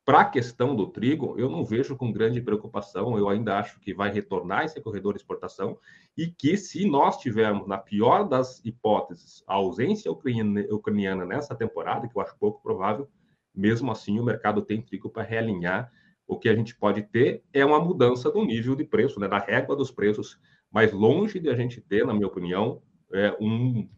Para 0.05 0.21
a 0.21 0.25
questão 0.25 0.76
do 0.76 0.88
trigo, 0.88 1.38
eu 1.38 1.49
não 1.49 1.64
vejo 1.64 1.97
com 1.97 2.12
grande 2.12 2.41
preocupação. 2.41 3.17
Eu 3.17 3.29
ainda 3.29 3.59
acho 3.59 3.81
que 3.81 3.95
vai 3.95 4.12
retornar 4.12 4.64
esse 4.64 4.79
corredor 4.81 5.14
de 5.14 5.21
exportação 5.21 5.79
e 6.17 6.26
que, 6.26 6.59
se 6.59 6.87
nós 6.87 7.17
tivermos, 7.17 7.67
na 7.67 7.79
pior 7.79 8.29
das 8.29 8.62
hipóteses, 8.64 9.43
a 9.47 9.55
ausência 9.55 10.12
ucraniana 10.12 11.25
nessa 11.25 11.55
temporada, 11.55 12.07
que 12.07 12.19
eu 12.19 12.21
acho 12.21 12.37
pouco 12.38 12.61
provável, 12.61 13.09
mesmo 13.55 13.91
assim 13.91 14.19
o 14.19 14.25
mercado 14.25 14.61
tem 14.61 14.83
trigo 14.83 15.09
para 15.09 15.23
realinhar 15.23 15.91
o 16.26 16.38
que 16.38 16.49
a 16.49 16.54
gente 16.54 16.75
pode 16.75 17.02
ter 17.02 17.43
é 17.52 17.64
uma 17.64 17.78
mudança 17.78 18.31
do 18.31 18.45
nível 18.45 18.75
de 18.75 18.85
preço, 18.85 19.21
né, 19.21 19.28
da 19.28 19.38
régua 19.38 19.76
dos 19.76 19.90
preços, 19.90 20.38
mas 20.71 20.93
longe 20.93 21.38
de 21.38 21.49
a 21.50 21.54
gente 21.54 21.81
ter, 21.81 22.07
na 22.07 22.14
minha 22.14 22.26
opinião, 22.26 22.83
é, 23.12 23.37
um 23.40 23.88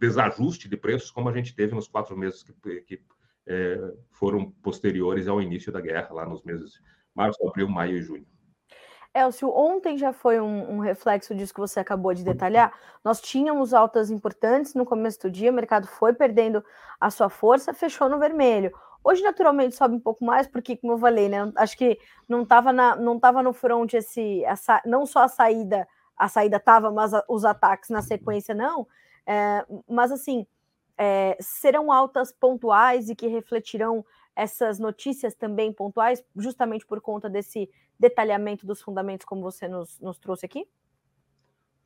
desajuste 0.00 0.68
de 0.68 0.76
preços 0.76 1.10
como 1.10 1.28
a 1.28 1.32
gente 1.32 1.54
teve 1.54 1.74
nos 1.74 1.86
quatro 1.86 2.16
meses 2.16 2.42
que, 2.42 2.80
que 2.82 3.02
é, 3.46 3.92
foram 4.10 4.50
posteriores 4.62 5.28
ao 5.28 5.42
início 5.42 5.70
da 5.72 5.80
guerra, 5.80 6.12
lá 6.12 6.26
nos 6.26 6.42
meses 6.42 6.72
de 6.72 6.80
março, 7.14 7.46
abril, 7.46 7.68
maio 7.68 7.98
e 7.98 8.02
junho. 8.02 8.26
Elcio, 9.12 9.50
ontem 9.50 9.98
já 9.98 10.12
foi 10.12 10.40
um, 10.40 10.76
um, 10.76 10.78
reflexo 10.78 11.34
disso 11.34 11.52
que 11.52 11.60
você 11.60 11.80
acabou 11.80 12.14
de 12.14 12.22
detalhar. 12.22 12.72
Nós 13.04 13.20
tínhamos 13.20 13.74
altas 13.74 14.08
importantes 14.08 14.74
no 14.74 14.86
começo 14.86 15.20
do 15.22 15.30
dia, 15.30 15.50
o 15.50 15.54
mercado 15.54 15.88
foi 15.88 16.12
perdendo 16.12 16.64
a 17.00 17.10
sua 17.10 17.28
força, 17.28 17.74
fechou 17.74 18.08
no 18.08 18.20
vermelho. 18.20 18.72
Hoje, 19.02 19.22
naturalmente, 19.22 19.76
sobe 19.76 19.94
um 19.94 20.00
pouco 20.00 20.24
mais, 20.24 20.46
porque, 20.46 20.76
como 20.76 20.92
eu 20.92 20.98
falei, 20.98 21.28
né? 21.28 21.50
Acho 21.56 21.76
que 21.76 21.98
não 22.28 22.42
estava 22.42 22.72
não 22.72 23.18
tava 23.18 23.42
no 23.42 23.52
front 23.52 23.94
esse. 23.94 24.44
Essa, 24.44 24.82
não 24.84 25.06
só 25.06 25.24
a 25.24 25.28
saída, 25.28 25.88
a 26.16 26.28
saída 26.28 26.58
estava, 26.58 26.90
mas 26.90 27.14
a, 27.14 27.24
os 27.28 27.44
ataques 27.44 27.88
na 27.90 28.02
sequência 28.02 28.54
não. 28.54 28.86
É, 29.26 29.64
mas 29.88 30.12
assim, 30.12 30.46
é, 30.98 31.36
serão 31.40 31.90
altas 31.90 32.30
pontuais 32.30 33.08
e 33.08 33.14
que 33.14 33.26
refletirão 33.26 34.04
essas 34.36 34.78
notícias 34.78 35.34
também 35.34 35.72
pontuais, 35.72 36.22
justamente 36.36 36.86
por 36.86 37.00
conta 37.00 37.28
desse 37.28 37.70
detalhamento 37.98 38.66
dos 38.66 38.80
fundamentos, 38.80 39.26
como 39.26 39.42
você 39.42 39.68
nos, 39.68 39.98
nos 40.00 40.18
trouxe 40.18 40.46
aqui? 40.46 40.66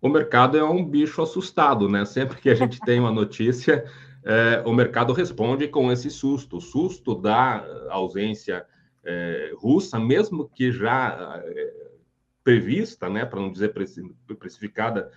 O 0.01 0.09
mercado 0.09 0.59
é 0.59 0.65
um 0.65 0.85
bicho 0.85 1.23
assustado, 1.23 1.89
né? 1.89 2.05
Sempre 2.05 2.41
que 2.41 2.51
a 2.51 2.55
gente 2.55 2.79
tem 2.85 3.01
uma 3.01 3.11
notícia, 3.11 3.85
é, 4.25 4.63
o 4.65 4.73
mercado 4.73 5.13
responde 5.13 5.69
com 5.69 5.93
esse 5.93 6.11
susto. 6.11 6.57
O 6.57 6.61
susto 6.61 7.15
da 7.15 7.65
ausência 7.91 8.67
é, 9.05 9.53
russa, 9.57 10.01
mesmo 10.01 10.49
que 10.49 10.73
já 10.73 11.43
é, 11.45 11.75
prevista, 12.43 13.09
né, 13.09 13.25
para 13.25 13.41
não 13.41 13.53
dizer 13.53 13.75
precificada, 14.39 15.11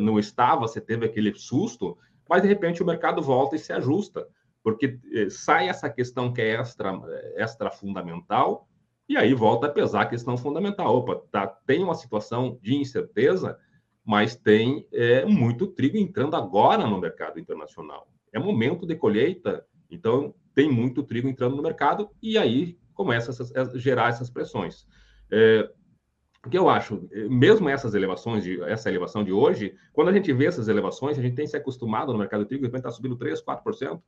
não 0.00 0.18
estava, 0.18 0.62
você 0.62 0.80
teve 0.80 1.06
aquele 1.06 1.32
susto, 1.34 1.96
mas 2.28 2.42
de 2.42 2.48
repente 2.48 2.82
o 2.82 2.86
mercado 2.86 3.20
volta 3.20 3.54
e 3.54 3.58
se 3.58 3.72
ajusta, 3.72 4.26
porque 4.62 4.98
sai 5.30 5.68
essa 5.68 5.90
questão 5.90 6.32
que 6.32 6.40
é 6.40 6.54
extra, 6.54 6.92
extra 7.36 7.70
fundamental, 7.70 8.68
e 9.08 9.16
aí 9.16 9.34
volta 9.34 9.66
a 9.66 9.70
pesar 9.70 10.02
a 10.02 10.06
questão 10.06 10.36
fundamental. 10.36 10.96
Opa, 10.96 11.16
tá, 11.30 11.46
tem 11.46 11.82
uma 11.82 11.94
situação 11.94 12.58
de 12.62 12.76
incerteza, 12.76 13.58
mas 14.04 14.36
tem 14.36 14.86
é, 14.92 15.24
muito 15.24 15.66
trigo 15.66 15.96
entrando 15.96 16.36
agora 16.36 16.86
no 16.86 17.00
mercado 17.00 17.38
internacional. 17.40 18.08
É 18.32 18.38
momento 18.38 18.86
de 18.86 18.96
colheita, 18.96 19.64
então 19.90 20.34
tem 20.54 20.70
muito 20.70 21.02
trigo 21.02 21.28
entrando 21.28 21.56
no 21.56 21.62
mercado, 21.62 22.10
e 22.22 22.36
aí 22.36 22.78
começa 22.94 23.32
a 23.32 23.78
gerar 23.78 24.08
essas 24.08 24.28
pressões. 24.28 24.86
É, 25.30 25.70
o 26.44 26.50
que 26.50 26.58
eu 26.58 26.68
acho, 26.68 27.08
eh, 27.12 27.28
mesmo 27.28 27.68
essas 27.68 27.94
elevações, 27.94 28.44
de, 28.44 28.60
essa 28.62 28.88
elevação 28.88 29.24
de 29.24 29.32
hoje, 29.32 29.74
quando 29.92 30.08
a 30.08 30.12
gente 30.12 30.32
vê 30.32 30.46
essas 30.46 30.68
elevações, 30.68 31.18
a 31.18 31.22
gente 31.22 31.34
tem 31.34 31.46
se 31.46 31.56
acostumado 31.56 32.12
no 32.12 32.18
mercado 32.18 32.40
de 32.40 32.48
trigo, 32.48 32.62
de 32.62 32.68
repente 32.68 32.80
está 32.80 32.90
subindo 32.90 33.16
3%, 33.16 33.42
4%, 33.44 34.00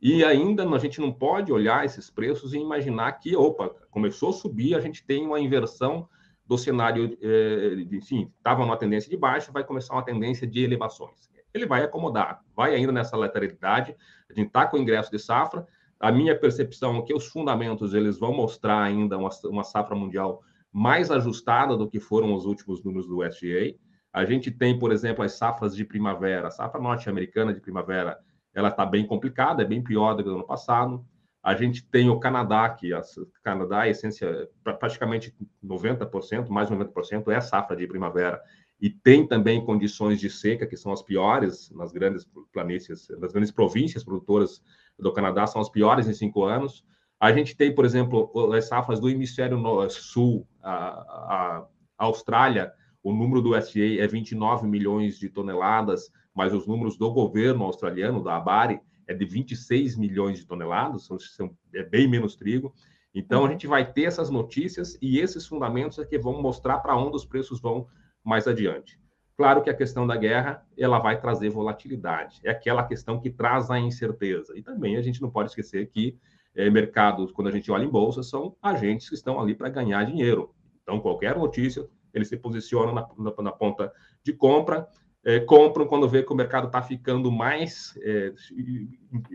e 0.00 0.24
ainda 0.24 0.68
a 0.68 0.78
gente 0.78 1.00
não 1.00 1.12
pode 1.12 1.52
olhar 1.52 1.84
esses 1.84 2.10
preços 2.10 2.54
e 2.54 2.58
imaginar 2.58 3.12
que, 3.12 3.34
opa, 3.34 3.70
começou 3.90 4.30
a 4.30 4.32
subir, 4.32 4.74
a 4.74 4.80
gente 4.80 5.04
tem 5.04 5.26
uma 5.26 5.40
inversão 5.40 6.08
do 6.46 6.56
cenário, 6.56 7.16
eh, 7.20 7.86
enfim, 7.92 8.30
estava 8.38 8.64
numa 8.64 8.76
tendência 8.76 9.10
de 9.10 9.16
baixa, 9.16 9.50
vai 9.50 9.64
começar 9.64 9.94
uma 9.94 10.04
tendência 10.04 10.46
de 10.46 10.62
elevações. 10.62 11.28
Ele 11.54 11.66
vai 11.66 11.84
acomodar, 11.84 12.42
vai 12.54 12.74
ainda 12.74 12.92
nessa 12.92 13.16
lateralidade, 13.16 13.96
a 14.28 14.32
gente 14.34 14.48
está 14.48 14.66
com 14.66 14.76
o 14.76 14.80
ingresso 14.80 15.10
de 15.10 15.18
safra, 15.18 15.66
a 15.98 16.12
minha 16.12 16.38
percepção 16.38 16.98
é 16.98 17.02
que 17.02 17.14
os 17.14 17.26
fundamentos 17.28 17.94
eles 17.94 18.18
vão 18.18 18.34
mostrar 18.34 18.82
ainda 18.82 19.16
uma, 19.16 19.30
uma 19.44 19.64
safra 19.64 19.96
mundial 19.96 20.42
mais 20.72 21.10
ajustada 21.10 21.76
do 21.76 21.88
que 21.88 22.00
foram 22.00 22.34
os 22.34 22.44
últimos 22.44 22.82
números 22.82 23.06
do 23.06 23.20
USDA. 23.20 23.78
A 24.12 24.24
gente 24.24 24.50
tem, 24.50 24.78
por 24.78 24.92
exemplo, 24.92 25.24
as 25.24 25.32
safras 25.32 25.74
de 25.74 25.84
primavera. 25.84 26.48
A 26.48 26.50
safra 26.50 26.80
norte-americana 26.80 27.54
de 27.54 27.60
primavera 27.60 28.18
ela 28.52 28.68
está 28.68 28.84
bem 28.84 29.06
complicada, 29.06 29.62
é 29.62 29.66
bem 29.66 29.82
pior 29.82 30.14
do 30.14 30.22
que 30.22 30.28
no 30.28 30.36
ano 30.36 30.46
passado. 30.46 31.04
A 31.42 31.54
gente 31.54 31.84
tem 31.84 32.08
o 32.08 32.18
Canadá, 32.18 32.68
que 32.70 32.92
o 32.92 33.00
Canadá, 33.42 33.80
a 33.80 33.88
essência, 33.88 34.48
praticamente 34.62 35.34
90%, 35.64 36.48
mais 36.48 36.68
de 36.68 36.74
90% 36.74 37.28
é 37.32 37.40
safra 37.40 37.76
de 37.76 37.86
primavera. 37.86 38.42
E 38.84 38.90
tem 38.90 39.26
também 39.26 39.64
condições 39.64 40.20
de 40.20 40.28
seca, 40.28 40.66
que 40.66 40.76
são 40.76 40.92
as 40.92 41.02
piores 41.02 41.70
nas 41.70 41.90
grandes 41.90 42.28
planícies, 42.52 43.08
nas 43.18 43.32
grandes 43.32 43.50
províncias 43.50 44.04
produtoras 44.04 44.62
do 44.98 45.10
Canadá, 45.10 45.46
são 45.46 45.58
as 45.58 45.70
piores 45.70 46.06
em 46.06 46.12
cinco 46.12 46.44
anos. 46.44 46.84
A 47.18 47.32
gente 47.32 47.56
tem, 47.56 47.74
por 47.74 47.86
exemplo, 47.86 48.30
as 48.52 48.68
safras 48.68 49.00
do 49.00 49.08
hemisfério 49.08 49.58
sul, 49.88 50.46
a, 50.62 50.70
a 50.70 51.66
Austrália, 51.96 52.74
o 53.02 53.10
número 53.10 53.40
do 53.40 53.56
SGA 53.56 54.02
é 54.02 54.06
29 54.06 54.66
milhões 54.68 55.18
de 55.18 55.30
toneladas, 55.30 56.12
mas 56.34 56.52
os 56.52 56.66
números 56.66 56.98
do 56.98 57.10
governo 57.10 57.64
australiano, 57.64 58.22
da 58.22 58.36
ABARE, 58.36 58.80
é 59.06 59.14
de 59.14 59.24
26 59.24 59.96
milhões 59.96 60.40
de 60.40 60.46
toneladas, 60.46 61.06
são, 61.06 61.18
são, 61.18 61.56
é 61.74 61.82
bem 61.82 62.06
menos 62.06 62.36
trigo. 62.36 62.74
Então, 63.14 63.40
a 63.40 63.44
uhum. 63.44 63.52
gente 63.52 63.66
vai 63.66 63.90
ter 63.90 64.02
essas 64.02 64.28
notícias 64.28 64.98
e 65.00 65.18
esses 65.20 65.46
fundamentos 65.46 65.98
é 65.98 66.04
que 66.04 66.18
vão 66.18 66.42
mostrar 66.42 66.80
para 66.80 66.94
onde 66.94 67.16
os 67.16 67.24
preços 67.24 67.62
vão 67.62 67.86
mais 68.24 68.48
adiante. 68.48 68.98
Claro 69.36 69.62
que 69.62 69.70
a 69.70 69.74
questão 69.74 70.06
da 70.06 70.16
guerra, 70.16 70.64
ela 70.78 70.98
vai 70.98 71.20
trazer 71.20 71.50
volatilidade. 71.50 72.40
É 72.44 72.50
aquela 72.50 72.84
questão 72.84 73.20
que 73.20 73.30
traz 73.30 73.70
a 73.70 73.78
incerteza. 73.78 74.56
E 74.56 74.62
também 74.62 74.96
a 74.96 75.02
gente 75.02 75.20
não 75.20 75.30
pode 75.30 75.50
esquecer 75.50 75.90
que 75.90 76.16
é, 76.54 76.70
mercados, 76.70 77.32
quando 77.32 77.48
a 77.48 77.50
gente 77.50 77.70
olha 77.70 77.84
em 77.84 77.90
bolsa, 77.90 78.22
são 78.22 78.56
agentes 78.62 79.08
que 79.08 79.14
estão 79.16 79.40
ali 79.40 79.54
para 79.54 79.68
ganhar 79.68 80.04
dinheiro. 80.04 80.54
Então, 80.82 81.00
qualquer 81.00 81.36
notícia, 81.36 81.88
eles 82.12 82.28
se 82.28 82.36
posicionam 82.36 82.94
na, 82.94 83.08
na, 83.18 83.42
na 83.42 83.52
ponta 83.52 83.92
de 84.22 84.32
compra, 84.32 84.88
é, 85.24 85.40
compram 85.40 85.86
quando 85.86 86.08
vê 86.08 86.22
que 86.22 86.32
o 86.32 86.36
mercado 86.36 86.66
está 86.66 86.82
ficando 86.82 87.32
mais 87.32 87.98
é, 88.02 88.32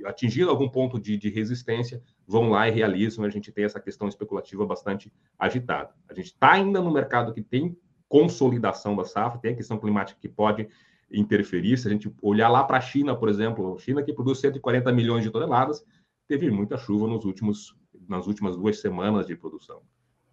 atingindo 0.05 0.49
algum 0.49 0.69
ponto 0.69 0.99
de, 0.99 1.17
de, 1.17 1.29
resistência, 1.29 2.01
vão 2.27 2.51
lá 2.51 2.67
e 2.67 2.71
realizam. 2.71 3.25
A 3.25 3.29
gente 3.29 3.51
tem 3.51 3.65
essa 3.65 3.79
questão 3.79 4.07
especulativa 4.07 4.65
bastante 4.65 5.11
agitada. 5.37 5.89
A 6.07 6.13
gente 6.13 6.27
está 6.27 6.51
ainda 6.51 6.79
no 6.79 6.91
mercado 6.91 7.33
que 7.33 7.41
tem 7.41 7.75
consolidação 8.09 8.95
da 8.95 9.05
safra, 9.05 9.39
tem 9.39 9.53
a 9.53 9.55
questão 9.55 9.77
climática 9.77 10.19
que 10.19 10.27
pode 10.27 10.67
interferir. 11.11 11.77
Se 11.77 11.87
a 11.87 11.91
gente 11.91 12.11
olhar 12.21 12.49
lá 12.49 12.63
para 12.63 12.77
a 12.77 12.81
China, 12.81 13.15
por 13.15 13.29
exemplo, 13.29 13.75
a 13.75 13.79
China 13.79 14.03
que 14.03 14.11
produz 14.11 14.39
140 14.39 14.91
milhões 14.91 15.23
de 15.23 15.29
toneladas, 15.29 15.85
teve 16.27 16.49
muita 16.51 16.77
chuva 16.77 17.07
nos 17.07 17.23
últimos, 17.23 17.75
nas 18.07 18.27
últimas 18.27 18.57
duas 18.57 18.79
semanas 18.79 19.25
de 19.27 19.35
produção. 19.35 19.81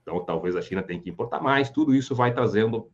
Então, 0.03 0.25
talvez 0.25 0.57
a 0.57 0.63
China 0.63 0.83
tenha 0.83 1.01
que 1.01 1.11
importar 1.11 1.41
mais, 1.41 1.71
tudo 1.71 1.95
isso 1.95 2.15
vai 2.15 2.33
trazendo 2.33 2.89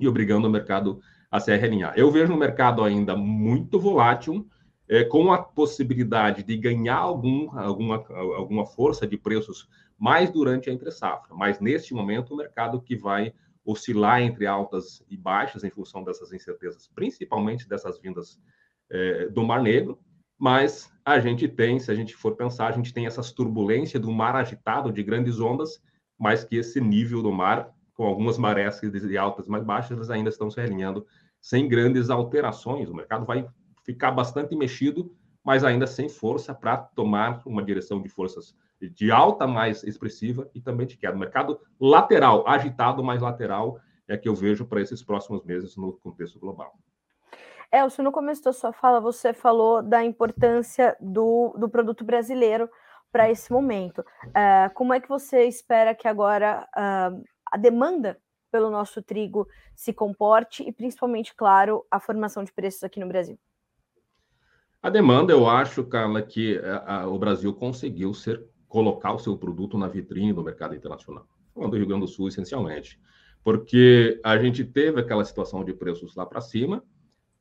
e 0.00 0.08
obrigando 0.08 0.48
o 0.48 0.50
mercado 0.50 1.00
a 1.30 1.40
se 1.40 1.54
realinhar. 1.56 1.94
Eu 1.96 2.10
vejo 2.10 2.32
um 2.32 2.36
mercado 2.36 2.82
ainda 2.82 3.16
muito 3.16 3.78
volátil, 3.78 4.46
é, 4.88 5.02
com 5.02 5.32
a 5.32 5.42
possibilidade 5.42 6.42
de 6.42 6.56
ganhar 6.56 6.98
algum, 6.98 7.50
alguma, 7.58 8.04
alguma 8.36 8.66
força 8.66 9.06
de 9.06 9.16
preços 9.16 9.68
mais 9.98 10.30
durante 10.30 10.68
a 10.68 10.72
entre-safra. 10.72 11.34
Mas, 11.34 11.58
neste 11.58 11.94
momento, 11.94 12.34
o 12.34 12.36
mercado 12.36 12.80
que 12.80 12.94
vai 12.94 13.32
oscilar 13.64 14.20
entre 14.20 14.46
altas 14.46 15.02
e 15.08 15.16
baixas 15.16 15.64
em 15.64 15.70
função 15.70 16.04
dessas 16.04 16.32
incertezas, 16.32 16.88
principalmente 16.94 17.68
dessas 17.68 17.98
vindas 17.98 18.38
é, 18.90 19.28
do 19.28 19.42
Mar 19.42 19.62
Negro, 19.62 19.98
mas 20.38 20.92
a 21.04 21.18
gente 21.18 21.48
tem, 21.48 21.78
se 21.78 21.90
a 21.90 21.94
gente 21.94 22.14
for 22.14 22.36
pensar, 22.36 22.68
a 22.68 22.72
gente 22.72 22.92
tem 22.92 23.06
essas 23.06 23.32
turbulências 23.32 24.02
do 24.02 24.10
mar 24.10 24.34
agitado, 24.36 24.92
de 24.92 25.02
grandes 25.02 25.40
ondas, 25.40 25.82
mas 26.18 26.44
que 26.44 26.56
esse 26.56 26.80
nível 26.80 27.22
do 27.22 27.32
mar, 27.32 27.70
com 27.94 28.04
algumas 28.04 28.36
marés 28.36 28.80
de 28.80 29.16
altas 29.16 29.46
mais 29.46 29.64
baixas, 29.64 29.92
elas 29.92 30.10
ainda 30.10 30.30
estão 30.30 30.50
se 30.50 30.60
alinhando 30.60 31.06
sem 31.40 31.68
grandes 31.68 32.10
alterações. 32.10 32.88
O 32.88 32.94
mercado 32.94 33.24
vai 33.24 33.46
ficar 33.84 34.10
bastante 34.10 34.56
mexido, 34.56 35.14
mas 35.44 35.62
ainda 35.62 35.86
sem 35.86 36.08
força 36.08 36.54
para 36.54 36.78
tomar 36.78 37.42
uma 37.44 37.62
direção 37.62 38.00
de 38.00 38.08
forças 38.08 38.56
de 38.80 39.10
alta 39.10 39.46
mais 39.46 39.84
expressiva 39.84 40.50
e 40.54 40.60
também 40.60 40.86
de 40.86 40.96
queda. 40.96 41.16
Mercado 41.16 41.60
lateral, 41.78 42.46
agitado 42.48 43.04
mais 43.04 43.20
lateral, 43.22 43.78
é 44.08 44.16
que 44.16 44.28
eu 44.28 44.34
vejo 44.34 44.66
para 44.66 44.80
esses 44.80 45.02
próximos 45.02 45.44
meses 45.44 45.76
no 45.76 45.92
contexto 45.92 46.38
global. 46.38 46.74
Elcio, 47.72 48.04
no 48.04 48.12
começo 48.12 48.42
da 48.44 48.52
sua 48.52 48.72
fala, 48.72 49.00
você 49.00 49.32
falou 49.32 49.82
da 49.82 50.04
importância 50.04 50.96
do, 51.00 51.54
do 51.58 51.68
produto 51.68 52.04
brasileiro 52.04 52.70
para 53.10 53.30
esse 53.30 53.52
momento. 53.52 54.00
Uh, 54.00 54.72
como 54.74 54.92
é 54.92 55.00
que 55.00 55.08
você 55.08 55.44
espera 55.44 55.94
que 55.94 56.06
agora 56.06 56.68
uh, 56.76 57.24
a 57.50 57.56
demanda 57.56 58.18
pelo 58.50 58.70
nosso 58.70 59.02
trigo 59.02 59.48
se 59.74 59.92
comporte 59.92 60.62
e, 60.62 60.72
principalmente, 60.72 61.34
claro, 61.34 61.84
a 61.90 61.98
formação 61.98 62.44
de 62.44 62.52
preços 62.52 62.84
aqui 62.84 63.00
no 63.00 63.08
Brasil? 63.08 63.38
A 64.84 64.90
demanda, 64.90 65.32
eu 65.32 65.48
acho, 65.48 65.82
Carla, 65.82 66.20
que 66.20 66.58
a, 66.58 66.60
eh, 66.60 66.82
a, 66.84 67.08
o 67.08 67.18
Brasil 67.18 67.54
conseguiu 67.54 68.12
ser 68.12 68.44
colocar 68.68 69.14
o 69.14 69.18
seu 69.18 69.34
produto 69.34 69.78
na 69.78 69.88
vitrine 69.88 70.30
do 70.30 70.44
mercado 70.44 70.74
internacional, 70.74 71.26
falando 71.54 71.70
do 71.70 71.78
Rio 71.78 71.86
Grande 71.86 72.02
do 72.02 72.06
Sul, 72.06 72.28
essencialmente, 72.28 73.00
porque 73.42 74.20
a 74.22 74.36
gente 74.36 74.62
teve 74.62 75.00
aquela 75.00 75.24
situação 75.24 75.64
de 75.64 75.72
preços 75.72 76.14
lá 76.14 76.26
para 76.26 76.42
cima 76.42 76.84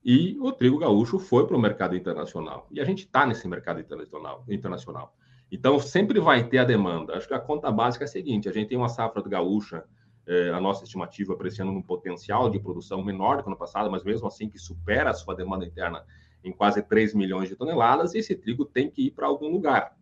e 0.02 0.38
o 0.40 0.54
trigo 0.54 0.78
gaúcho 0.78 1.20
foi 1.20 1.46
para 1.46 1.58
o 1.58 1.60
mercado 1.60 1.98
internacional. 1.98 2.66
E 2.72 2.80
a 2.80 2.86
gente 2.86 3.00
está 3.00 3.26
nesse 3.26 3.46
mercado 3.46 3.82
internacional, 3.82 4.46
internacional. 4.48 5.14
Então, 5.52 5.78
sempre 5.80 6.22
vai 6.22 6.48
ter 6.48 6.60
a 6.60 6.64
demanda. 6.64 7.18
Acho 7.18 7.28
que 7.28 7.34
a 7.34 7.40
conta 7.42 7.70
básica 7.70 8.06
é 8.06 8.08
a 8.08 8.10
seguinte: 8.10 8.48
a 8.48 8.54
gente 8.54 8.70
tem 8.70 8.78
uma 8.78 8.88
safra 8.88 9.22
de 9.22 9.28
gaúcha, 9.28 9.84
eh, 10.26 10.50
a 10.52 10.62
nossa 10.62 10.86
estimativa 10.86 11.36
para 11.36 11.50
um 11.66 11.82
potencial 11.82 12.50
de 12.50 12.58
produção 12.58 13.04
menor 13.04 13.36
do 13.36 13.44
que 13.44 13.50
no 13.50 13.58
passado, 13.58 13.92
mas 13.92 14.02
mesmo 14.02 14.28
assim 14.28 14.48
que 14.48 14.58
supera 14.58 15.10
a 15.10 15.14
sua 15.14 15.36
demanda 15.36 15.66
interna 15.66 16.06
em 16.44 16.52
quase 16.52 16.82
3 16.82 17.14
milhões 17.14 17.50
de 17.50 17.56
toneladas, 17.56 18.14
e 18.14 18.20
esse 18.20 18.36
trigo 18.36 18.66
tem 18.66 18.90
que 18.90 19.08
ir 19.08 19.12
para 19.12 19.28
algum 19.28 19.50
lugar. 19.50 19.96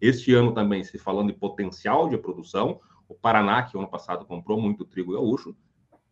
Este 0.00 0.34
ano 0.34 0.52
também, 0.52 0.84
se 0.84 0.98
falando 0.98 1.32
de 1.32 1.38
potencial 1.38 2.08
de 2.08 2.18
produção, 2.18 2.80
o 3.08 3.14
Paraná, 3.14 3.62
que 3.62 3.78
ano 3.78 3.88
passado 3.88 4.26
comprou 4.26 4.60
muito 4.60 4.84
trigo 4.84 5.12
gaúcho, 5.12 5.56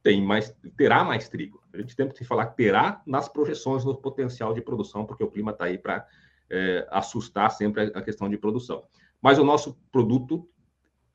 tem 0.02 0.22
mais, 0.22 0.54
terá 0.76 1.02
mais 1.02 1.28
trigo. 1.28 1.62
A 1.72 1.78
gente 1.78 1.96
tem 1.96 2.08
que 2.08 2.24
falar 2.24 2.46
que 2.46 2.56
terá 2.56 3.02
nas 3.06 3.28
projeções 3.28 3.84
no 3.84 3.96
potencial 3.96 4.52
de 4.52 4.60
produção, 4.60 5.04
porque 5.04 5.24
o 5.24 5.30
clima 5.30 5.50
está 5.50 5.64
aí 5.64 5.78
para 5.78 6.06
é, 6.50 6.86
assustar 6.90 7.50
sempre 7.50 7.90
a 7.94 8.02
questão 8.02 8.28
de 8.28 8.36
produção. 8.36 8.84
Mas 9.20 9.38
o 9.38 9.44
nosso 9.44 9.78
produto 9.90 10.46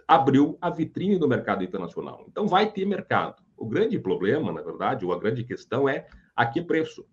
abriu 0.08 0.58
a 0.60 0.72
vitrine 0.72 1.20
do 1.20 1.28
mercado 1.28 1.64
internacional. 1.64 2.26
Então 2.28 2.48
vai 2.48 2.72
ter 2.72 2.84
mercado. 2.84 3.44
O 3.56 3.68
grande 3.68 4.00
problema, 4.00 4.52
na 4.52 4.62
verdade, 4.62 5.06
ou 5.06 5.14
a 5.14 5.20
grande 5.20 5.44
questão 5.44 5.88
é 5.88 6.08
a 6.36 6.46
que 6.46 6.62
preço. 6.62 7.06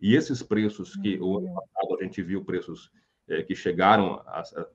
E 0.00 0.14
esses 0.14 0.42
preços 0.42 0.94
que 0.96 1.18
o 1.18 1.38
ano 1.38 1.46
uhum. 1.48 1.54
passado 1.54 1.98
a 2.00 2.04
gente 2.04 2.22
viu 2.22 2.44
preços 2.44 2.90
é, 3.28 3.42
que 3.42 3.54
chegaram 3.54 4.22
a, 4.26 4.40
a, 4.40 4.66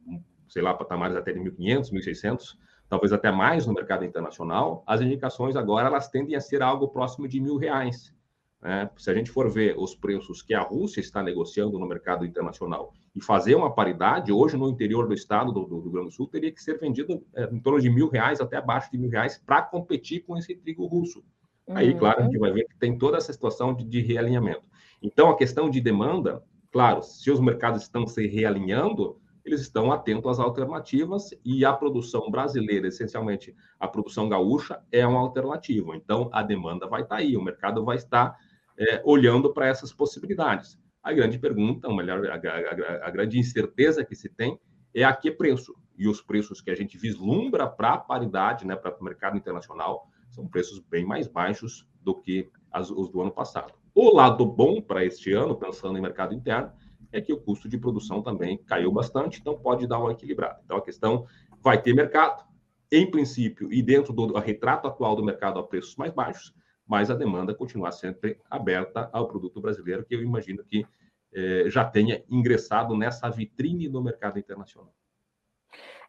sei 0.48 0.62
lá, 0.62 0.74
patamares 0.74 1.16
até 1.16 1.32
de 1.32 1.40
1.500, 1.40 1.92
1.600, 1.92 2.58
talvez 2.90 3.14
até 3.14 3.32
mais 3.32 3.66
no 3.66 3.74
mercado 3.74 4.04
internacional, 4.04 4.84
as 4.86 5.00
indicações 5.00 5.56
agora 5.56 5.88
elas 5.88 6.10
tendem 6.10 6.36
a 6.36 6.42
ser 6.42 6.62
algo 6.62 6.90
próximo 6.90 7.28
de 7.28 7.40
mil 7.40 7.56
reais. 7.56 8.14
Né? 8.62 8.90
Se 8.98 9.10
a 9.10 9.14
gente 9.14 9.32
for 9.32 9.50
ver 9.50 9.76
os 9.78 9.96
preços 9.96 10.42
que 10.42 10.54
a 10.54 10.62
Rússia 10.62 11.00
está 11.00 11.24
negociando 11.24 11.80
no 11.80 11.88
mercado 11.88 12.26
internacional 12.26 12.94
e 13.16 13.24
fazer 13.24 13.56
uma 13.56 13.74
paridade, 13.74 14.32
hoje 14.32 14.58
no 14.58 14.70
interior 14.70 15.08
do 15.08 15.14
estado 15.14 15.52
do, 15.52 15.66
do 15.66 15.80
Rio 15.80 15.92
Grande 15.92 16.10
do 16.10 16.14
Sul 16.14 16.28
teria 16.28 16.52
que 16.52 16.62
ser 16.62 16.78
vendido 16.78 17.26
é, 17.34 17.46
em 17.46 17.60
torno 17.60 17.80
de 17.80 17.90
mil 17.90 18.10
reais 18.10 18.42
até 18.42 18.58
abaixo 18.58 18.92
de 18.92 18.98
mil 18.98 19.10
reais 19.10 19.42
para 19.44 19.62
competir 19.62 20.26
com 20.26 20.38
esse 20.38 20.54
trigo 20.56 20.86
russo. 20.86 21.24
Aí, 21.70 21.96
claro, 21.96 22.20
a 22.20 22.24
gente 22.24 22.36
uhum. 22.36 22.42
vai 22.42 22.52
ver 22.52 22.66
que 22.66 22.78
tem 22.78 22.98
toda 22.98 23.18
essa 23.18 23.32
situação 23.32 23.74
de, 23.74 23.86
de 23.86 24.02
realinhamento. 24.02 24.64
Então, 25.02 25.30
a 25.30 25.38
questão 25.38 25.70
de 25.70 25.82
demanda, 25.82 26.44
claro, 26.72 27.02
se 27.02 27.32
os 27.32 27.40
mercados 27.40 27.82
estão 27.82 28.06
se 28.06 28.28
realinhando, 28.28 29.20
eles 29.44 29.62
estão 29.62 29.92
atentos 29.92 30.30
às 30.30 30.40
alternativas 30.40 31.32
e 31.44 31.66
a 31.66 31.74
produção 31.74 32.30
brasileira, 32.30 32.88
essencialmente 32.88 33.56
a 33.80 33.88
produção 33.88 34.30
gaúcha, 34.30 34.80
é 34.92 35.06
uma 35.06 35.20
alternativa. 35.20 35.96
Então, 35.96 36.30
a 36.32 36.44
demanda 36.44 36.88
vai 36.88 37.02
estar 37.02 37.16
aí, 37.16 37.36
o 37.36 37.42
mercado 37.42 37.84
vai 37.84 37.98
estar 37.98 38.38
é, 38.78 39.02
olhando 39.04 39.52
para 39.54 39.68
essas 39.68 39.92
possibilidades. 39.92 40.80
A 41.04 41.12
grande 41.12 41.40
pergunta, 41.40 41.88
ou 41.88 41.96
melhor, 41.96 42.24
a, 42.28 42.36
a, 42.36 43.08
a, 43.08 43.10
grande 43.10 43.40
incerteza 43.40 44.06
que 44.06 44.16
se 44.16 44.30
tem 44.30 44.60
é 44.94 45.04
a 45.04 45.14
que 45.14 45.32
preço. 45.32 45.74
E 45.98 46.08
os 46.08 46.22
preços 46.22 46.62
que 46.62 46.70
a 46.70 46.76
gente 46.76 46.98
vislumbra 46.98 47.68
para 47.68 47.94
a 47.94 47.98
paridade, 47.98 48.66
né, 48.66 48.76
para 48.76 48.96
o 48.96 49.04
mercado 49.04 49.36
internacional, 49.36 50.08
são 50.30 50.48
preços 50.48 50.80
bem 50.80 51.06
mais 51.06 51.28
baixos 51.28 51.88
do 52.02 52.16
que 52.16 52.50
as, 52.72 52.92
os 52.92 53.10
do 53.10 53.22
ano 53.22 53.32
passado. 53.32 53.74
O 53.94 54.16
lado 54.16 54.46
bom 54.46 54.82
para 54.82 55.04
este 55.04 55.34
ano, 55.34 55.56
pensando 55.56 55.98
em 55.98 56.02
mercado 56.02 56.34
interno, 56.34 56.72
é 57.12 57.20
que 57.20 57.34
o 57.34 57.40
custo 57.40 57.68
de 57.68 57.78
produção 57.78 58.22
também 58.22 58.58
caiu 58.58 58.92
bastante, 58.92 59.40
então 59.40 59.58
pode 59.58 59.86
dar 59.86 60.00
uma 60.00 60.14
equilibrada. 60.14 60.62
Então 60.64 60.78
a 60.78 60.82
questão 60.82 61.26
vai 61.60 61.82
ter 61.82 61.94
mercado, 61.94 62.46
em 62.92 63.10
princípio, 63.10 63.72
e 63.72 63.82
dentro 63.82 64.14
do 64.14 64.38
retrato 64.40 64.88
atual 64.88 65.16
do 65.16 65.24
mercado 65.24 65.60
a 65.60 65.64
preços 65.64 65.96
mais 65.98 66.14
baixos, 66.14 66.54
mas 66.88 67.12
a 67.12 67.16
demanda 67.16 67.54
continuar 67.54 67.92
sempre 67.92 68.40
aberta 68.50 69.10
ao 69.12 69.28
produto 69.28 69.60
brasileiro, 69.60 70.06
que 70.06 70.16
eu 70.16 70.22
imagino 70.22 70.64
que 70.64 70.86
eh, 71.34 71.66
já 71.68 71.86
tenha 71.86 72.24
ingressado 72.30 72.96
nessa 72.96 73.30
vitrine 73.30 73.88
do 73.88 74.02
mercado 74.02 74.40
internacional. 74.40 74.94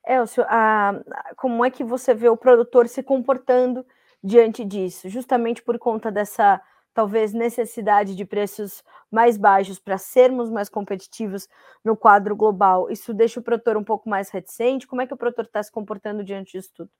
Elcio, 0.07 0.45
a, 0.49 1.01
como 1.37 1.65
é 1.65 1.71
que 1.71 1.85
você 1.85 2.12
vê 2.15 2.29
o 2.29 2.37
produtor 2.37 2.89
se 2.89 3.03
comportando 3.03 3.87
diante 4.23 4.65
disso? 4.65 5.09
Justamente 5.09 5.62
por 5.62 5.79
conta 5.79 6.11
dessa 6.11 6.61
talvez 6.94 7.32
necessidade 7.32 8.14
de 8.14 8.25
preços 8.25 8.82
mais 9.11 9.37
baixos 9.37 9.78
para 9.78 9.99
sermos 9.99 10.50
mais 10.50 10.68
competitivos 10.68 11.49
no 11.84 11.96
quadro 11.96 12.37
global, 12.37 12.90
isso 12.90 13.12
deixa 13.14 13.40
o 13.40 13.42
produtor 13.42 13.76
um 13.76 13.84
pouco 13.84 14.08
mais 14.08 14.30
reticente? 14.30 14.87
Como 14.87 15.00
é 15.00 15.06
que 15.06 15.14
o 15.14 15.16
produtor 15.16 15.44
está 15.44 15.62
se 15.62 15.72
comportando 15.72 16.25
diante 16.25 16.52
disso 16.52 16.70
tudo? 16.75 16.90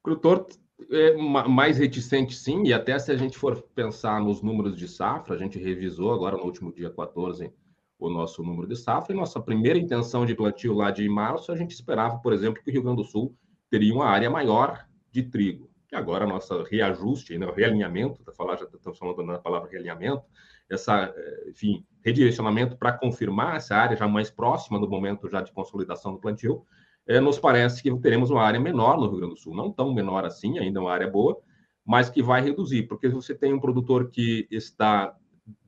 O 0.00 0.02
produtor 0.02 0.46
é 0.90 1.16
mais 1.16 1.78
reticente, 1.78 2.34
sim, 2.34 2.64
e 2.64 2.72
até 2.72 2.98
se 2.98 3.10
a 3.10 3.16
gente 3.16 3.36
for 3.36 3.62
pensar 3.74 4.20
nos 4.20 4.42
números 4.42 4.76
de 4.76 4.86
safra, 4.86 5.34
a 5.34 5.38
gente 5.38 5.58
revisou 5.58 6.12
agora 6.12 6.36
no 6.36 6.44
último 6.44 6.72
dia 6.72 6.90
14 6.90 7.52
o 7.98 8.10
nosso 8.10 8.42
número 8.42 8.68
de 8.68 8.76
safra, 8.76 9.14
e 9.14 9.16
nossa 9.16 9.40
primeira 9.40 9.78
intenção 9.78 10.26
de 10.26 10.34
plantio 10.34 10.74
lá 10.74 10.90
de 10.90 11.08
março, 11.08 11.50
a 11.50 11.56
gente 11.56 11.70
esperava, 11.70 12.18
por 12.18 12.34
exemplo, 12.34 12.62
que 12.62 12.70
o 12.70 12.72
Rio 12.72 12.82
Grande 12.82 13.02
do 13.02 13.08
Sul 13.08 13.34
teria 13.70 13.94
uma 13.94 14.06
área 14.06 14.28
maior 14.28 14.86
de 15.10 15.22
trigo 15.22 15.70
que 15.88 15.94
agora 15.94 16.26
nosso 16.26 16.62
reajuste, 16.64 17.38
né, 17.38 17.46
realinhamento, 17.54 18.22
tá 18.22 18.32
já 18.56 18.64
estamos 18.64 18.98
falando 18.98 19.22
na 19.24 19.38
palavra 19.38 19.70
realinhamento, 19.70 20.22
essa, 20.68 21.14
eh, 21.16 21.50
enfim, 21.50 21.84
redirecionamento 22.04 22.76
para 22.76 22.92
confirmar 22.92 23.56
essa 23.56 23.76
área 23.76 23.96
já 23.96 24.08
mais 24.08 24.30
próxima 24.30 24.80
do 24.80 24.88
momento 24.88 25.28
já 25.28 25.40
de 25.40 25.52
consolidação 25.52 26.12
do 26.12 26.18
plantio, 26.18 26.64
é, 27.06 27.20
nos 27.20 27.38
parece 27.38 27.82
que 27.82 27.96
teremos 28.00 28.30
uma 28.30 28.42
área 28.42 28.58
menor 28.58 28.96
no 28.96 29.06
Rio 29.06 29.18
Grande 29.18 29.34
do 29.34 29.40
Sul, 29.40 29.54
não 29.54 29.70
tão 29.70 29.94
menor 29.94 30.24
assim, 30.24 30.58
ainda 30.58 30.80
uma 30.80 30.92
área 30.92 31.08
boa, 31.08 31.40
mas 31.84 32.10
que 32.10 32.20
vai 32.20 32.42
reduzir, 32.42 32.82
porque 32.88 33.08
você 33.08 33.32
tem 33.32 33.54
um 33.54 33.60
produtor 33.60 34.10
que 34.10 34.48
está 34.50 35.14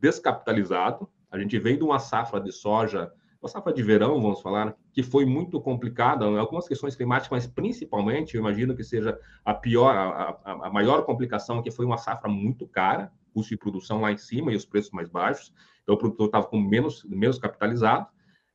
descapitalizado, 0.01 1.09
a 1.31 1.39
gente 1.39 1.57
vem 1.59 1.77
de 1.77 1.85
uma 1.85 2.01
safra 2.01 2.41
de 2.41 2.51
soja 2.51 3.13
uma 3.41 3.49
safra 3.49 3.73
de 3.73 3.83
verão, 3.83 4.21
vamos 4.21 4.41
falar, 4.41 4.77
que 4.93 5.03
foi 5.03 5.25
muito 5.25 5.61
complicada, 5.61 6.25
algumas 6.25 6.67
questões 6.67 6.97
climáticas, 6.97 7.31
mas 7.31 7.47
principalmente, 7.47 8.35
eu 8.35 8.41
imagino 8.41 8.75
que 8.75 8.83
seja 8.83 9.19
a 9.45 9.55
pior, 9.55 9.95
a, 9.95 10.39
a, 10.45 10.67
a 10.67 10.71
maior 10.71 11.05
complicação, 11.05 11.63
que 11.63 11.71
foi 11.71 11.87
uma 11.87 11.99
safra 11.99 12.29
muito 12.29 12.67
cara, 12.67 13.13
custo 13.33 13.51
de 13.51 13.57
produção 13.57 14.01
lá 14.01 14.11
em 14.11 14.17
cima 14.17 14.53
e 14.53 14.57
os 14.57 14.65
preços 14.65 14.91
mais 14.91 15.09
baixos, 15.09 15.53
então 15.83 15.95
o 15.95 15.99
produtor 15.99 16.27
estava 16.27 16.47
com 16.47 16.61
menos, 16.61 17.05
menos 17.05 17.39
capitalizado, 17.39 18.09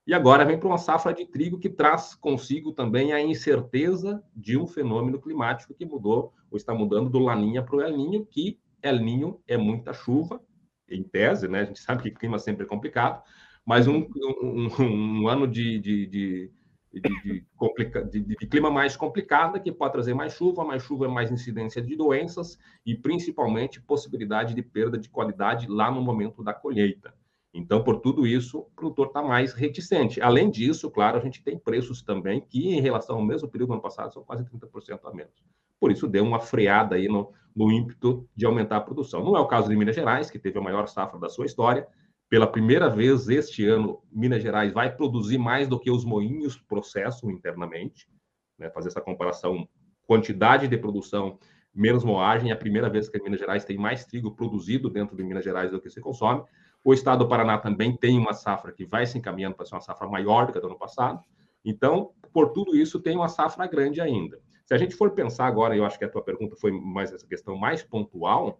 e 0.05 0.13
agora 0.13 0.43
vem 0.43 0.59
para 0.59 0.67
uma 0.67 0.77
safra 0.77 1.13
de 1.13 1.25
trigo 1.25 1.57
que 1.57 1.69
traz 1.69 2.13
consigo 2.13 2.73
também 2.73 3.13
a 3.13 3.21
incerteza 3.21 4.21
de 4.35 4.57
um 4.57 4.67
fenômeno 4.67 5.19
climático 5.19 5.73
que 5.73 5.85
mudou, 5.85 6.33
ou 6.51 6.57
está 6.57 6.73
mudando 6.73 7.09
do 7.09 7.19
Laninha 7.19 7.63
para 7.63 7.77
o 7.77 7.81
El 7.81 7.95
Ninho, 7.95 8.25
que 8.25 8.59
El 8.81 8.99
Ninho 8.99 9.39
é 9.47 9.55
muita 9.55 9.93
chuva, 9.93 10.41
em 10.89 11.01
tese, 11.01 11.47
né? 11.47 11.61
A 11.61 11.65
gente 11.65 11.79
sabe 11.79 12.03
que 12.03 12.11
clima 12.11 12.37
sempre 12.37 12.65
é 12.65 12.67
complicado, 12.67 13.23
mas 13.65 13.87
um, 13.87 14.07
um, 14.41 14.67
um 14.79 15.27
ano 15.27 15.47
de, 15.47 15.79
de, 15.79 16.07
de, 16.07 16.51
de, 16.93 17.45
complica, 17.55 18.03
de, 18.03 18.21
de 18.21 18.47
clima 18.47 18.69
mais 18.69 18.95
complicado, 18.95 19.59
que 19.61 19.71
pode 19.71 19.93
trazer 19.93 20.13
mais 20.13 20.33
chuva, 20.33 20.63
mais 20.63 20.83
chuva, 20.83 21.07
mais 21.07 21.31
incidência 21.31 21.81
de 21.81 21.95
doenças 21.95 22.57
e 22.85 22.95
principalmente 22.95 23.81
possibilidade 23.81 24.53
de 24.53 24.61
perda 24.61 24.97
de 24.97 25.09
qualidade 25.09 25.67
lá 25.67 25.89
no 25.89 26.01
momento 26.01 26.43
da 26.43 26.53
colheita. 26.53 27.13
Então, 27.53 27.83
por 27.83 27.99
tudo 27.99 28.25
isso, 28.25 28.59
o 28.59 28.63
produtor 28.75 29.07
está 29.07 29.21
mais 29.21 29.53
reticente. 29.53 30.19
Além 30.19 30.49
disso, 30.49 30.89
claro, 30.89 31.17
a 31.17 31.21
gente 31.21 31.43
tem 31.43 31.57
preços 31.57 32.01
também 32.01 32.41
que, 32.41 32.69
em 32.69 32.81
relação 32.81 33.17
ao 33.17 33.23
mesmo 33.23 33.47
período 33.47 33.69
do 33.69 33.73
ano 33.73 33.81
passado, 33.81 34.11
são 34.11 34.23
quase 34.23 34.43
30% 34.43 34.99
a 35.03 35.13
menos. 35.13 35.33
Por 35.79 35.91
isso, 35.91 36.07
deu 36.07 36.23
uma 36.23 36.39
freada 36.39 36.95
aí 36.95 37.07
no, 37.07 37.31
no 37.55 37.71
ímpeto 37.71 38.27
de 38.35 38.45
aumentar 38.45 38.77
a 38.77 38.81
produção. 38.81 39.23
Não 39.23 39.37
é 39.37 39.39
o 39.39 39.47
caso 39.47 39.69
de 39.69 39.75
Minas 39.75 39.93
Gerais, 39.93 40.31
que 40.31 40.39
teve 40.39 40.57
a 40.57 40.61
maior 40.61 40.87
safra 40.87 41.19
da 41.19 41.29
sua 41.29 41.45
história, 41.45 41.87
pela 42.33 42.47
primeira 42.47 42.89
vez 42.89 43.29
este 43.29 43.63
ano, 43.67 44.01
Minas 44.11 44.41
Gerais 44.41 44.73
vai 44.73 44.91
produzir 44.91 45.37
mais 45.37 45.67
do 45.67 45.79
que 45.79 45.91
os 45.91 46.03
moinhos 46.03 46.57
processam 46.57 47.29
internamente. 47.29 48.09
Né? 48.57 48.71
Fazer 48.71 48.87
essa 48.87 48.99
comparação, 48.99 49.69
quantidade 50.07 50.67
de 50.67 50.75
produção 50.75 51.37
menos 51.71 52.03
moagem, 52.03 52.49
é 52.49 52.53
a 52.53 52.57
primeira 52.57 52.89
vez 52.89 53.07
que 53.07 53.21
Minas 53.21 53.39
Gerais 53.39 53.65
tem 53.65 53.77
mais 53.77 54.05
trigo 54.05 54.31
produzido 54.31 54.89
dentro 54.89 55.15
de 55.15 55.23
Minas 55.23 55.43
Gerais 55.43 55.69
do 55.69 55.79
que 55.79 55.91
se 55.91 56.01
consome. 56.01 56.43
O 56.83 56.91
estado 56.91 57.19
do 57.19 57.29
Paraná 57.29 57.59
também 57.59 57.95
tem 57.95 58.17
uma 58.17 58.33
safra 58.33 58.71
que 58.71 58.83
vai 58.83 59.05
se 59.05 59.15
encaminhando 59.15 59.55
para 59.55 59.67
ser 59.67 59.75
uma 59.75 59.81
safra 59.81 60.07
maior 60.07 60.47
do 60.47 60.53
que 60.53 60.57
a 60.57 60.61
do 60.61 60.65
ano 60.65 60.79
passado. 60.79 61.19
Então, 61.63 62.13
por 62.33 62.49
tudo 62.49 62.75
isso, 62.75 62.99
tem 62.99 63.15
uma 63.15 63.27
safra 63.27 63.67
grande 63.67 64.01
ainda. 64.01 64.39
Se 64.65 64.73
a 64.73 64.77
gente 64.79 64.95
for 64.95 65.11
pensar 65.11 65.45
agora, 65.45 65.77
eu 65.77 65.85
acho 65.85 65.99
que 65.99 66.05
a 66.05 66.09
tua 66.09 66.23
pergunta 66.23 66.55
foi 66.55 66.71
mais 66.71 67.13
essa 67.13 67.27
questão 67.27 67.55
mais 67.55 67.83
pontual, 67.83 68.59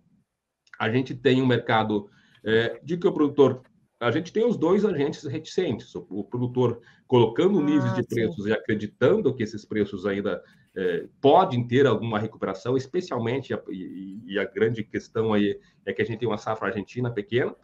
a 0.79 0.91
gente 0.91 1.15
tem 1.15 1.41
um 1.41 1.47
mercado 1.47 2.07
é, 2.45 2.79
de 2.84 2.97
que 2.97 3.08
o 3.08 3.13
produtor 3.13 3.62
a 4.03 4.12
gente 4.12 4.34
tem 4.34 4.45
os 4.45 4.58
dois 4.58 4.84
agentes 4.84 5.23
reticentes, 5.23 5.95
o, 5.95 6.06
o 6.10 6.23
produtor 6.25 6.82
colocando 7.08 7.60
ah, 7.60 7.63
níveis 7.63 7.95
de 7.95 8.03
preços 8.03 8.43
sim. 8.43 8.49
e 8.49 8.53
acreditando 8.53 9.34
que 9.34 9.43
esses 9.43 9.63
preços 9.63 10.06
ainda 10.06 10.43
é, 10.75 11.08
podem 11.21 11.65
ter 11.65 11.86
alguma 11.86 12.19
recuperação, 12.19 12.75
especialmente, 12.75 13.53
a, 13.53 13.62
e, 13.69 14.21
e, 14.25 14.39
a 14.39 14.43
grande 14.43 14.84
questão 14.84 15.32
aí 15.32 15.60
é 15.86 15.93
que 15.93 16.01
a 16.01 16.06
gente 16.06 16.19
tem 16.19 16.27
uma 16.27 16.38
safra 16.38 16.67
argentina 16.67 17.10
pequena, 17.10 17.56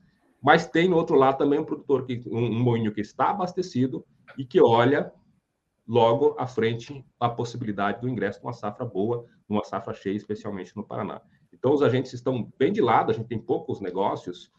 mas 0.41 0.67
tem 0.67 0.87
no 0.87 0.95
outro 0.95 1.17
lado 1.17 1.37
também 1.37 1.59
um 1.59 1.65
produtor, 1.65 2.05
que, 2.05 2.23
um, 2.27 2.45
um 2.45 2.59
moinho 2.59 2.93
que 2.93 3.01
está 3.01 3.31
abastecido 3.31 4.05
e 4.37 4.45
que 4.45 4.61
olha 4.61 5.11
logo 5.85 6.35
à 6.37 6.47
frente 6.47 7.03
a 7.19 7.27
possibilidade 7.27 7.99
do 7.99 8.07
ingresso 8.07 8.39
de 8.39 8.45
uma 8.45 8.53
safra 8.53 8.85
boa, 8.85 9.25
uma 9.47 9.63
safra 9.65 9.93
cheia, 9.93 10.15
especialmente 10.15 10.75
no 10.75 10.85
Paraná. 10.85 11.19
Então, 11.51 11.73
os 11.73 11.81
agentes 11.81 12.13
estão 12.13 12.49
bem 12.57 12.71
de 12.71 12.79
lado, 12.79 13.11
a 13.11 13.13
gente 13.13 13.27
tem 13.27 13.39
poucos 13.39 13.81
negócios, 13.81 14.51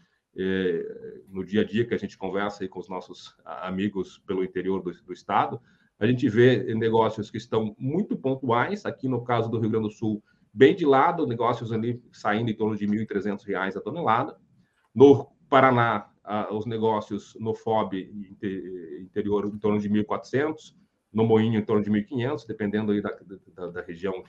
no 1.28 1.44
dia 1.44 1.62
a 1.62 1.64
dia 1.64 1.84
que 1.84 1.94
a 1.94 1.98
gente 1.98 2.16
conversa 2.16 2.66
com 2.68 2.78
os 2.78 2.88
nossos 2.88 3.36
amigos 3.44 4.18
pelo 4.26 4.44
interior 4.44 4.82
do, 4.82 4.92
do, 5.02 5.12
estado, 5.12 5.60
a 5.98 6.06
gente 6.06 6.28
vê 6.28 6.74
negócios 6.74 7.30
que 7.30 7.36
estão 7.36 7.74
muito 7.78 8.16
pontuais, 8.16 8.86
aqui 8.86 9.08
no 9.08 9.22
caso 9.22 9.50
do 9.50 9.58
Rio 9.58 9.70
Grande 9.70 9.88
do 9.88 9.94
Sul, 9.94 10.22
bem 10.52 10.74
de 10.74 10.86
lado, 10.86 11.26
negócios 11.26 11.72
ali 11.72 12.02
saindo 12.12 12.50
em 12.50 12.56
torno 12.56 12.76
de 12.76 12.86
R$ 12.86 13.04
1.300 13.06 13.76
a 13.76 13.80
tonelada. 13.80 14.36
No 14.94 15.28
Paraná, 15.48 16.10
os 16.50 16.64
negócios 16.66 17.36
no 17.40 17.54
FOB 17.54 18.10
interior 19.00 19.46
em 19.46 19.58
torno 19.58 19.80
de 19.80 19.88
1.400, 19.88 20.74
no 21.12 21.24
Moinho 21.24 21.58
em 21.58 21.64
torno 21.64 21.82
de 21.82 21.90
1.500, 21.90 22.46
dependendo 22.46 22.92
aí 22.92 23.00
da, 23.00 23.16
da, 23.54 23.66
da 23.68 23.82
região, 23.82 24.22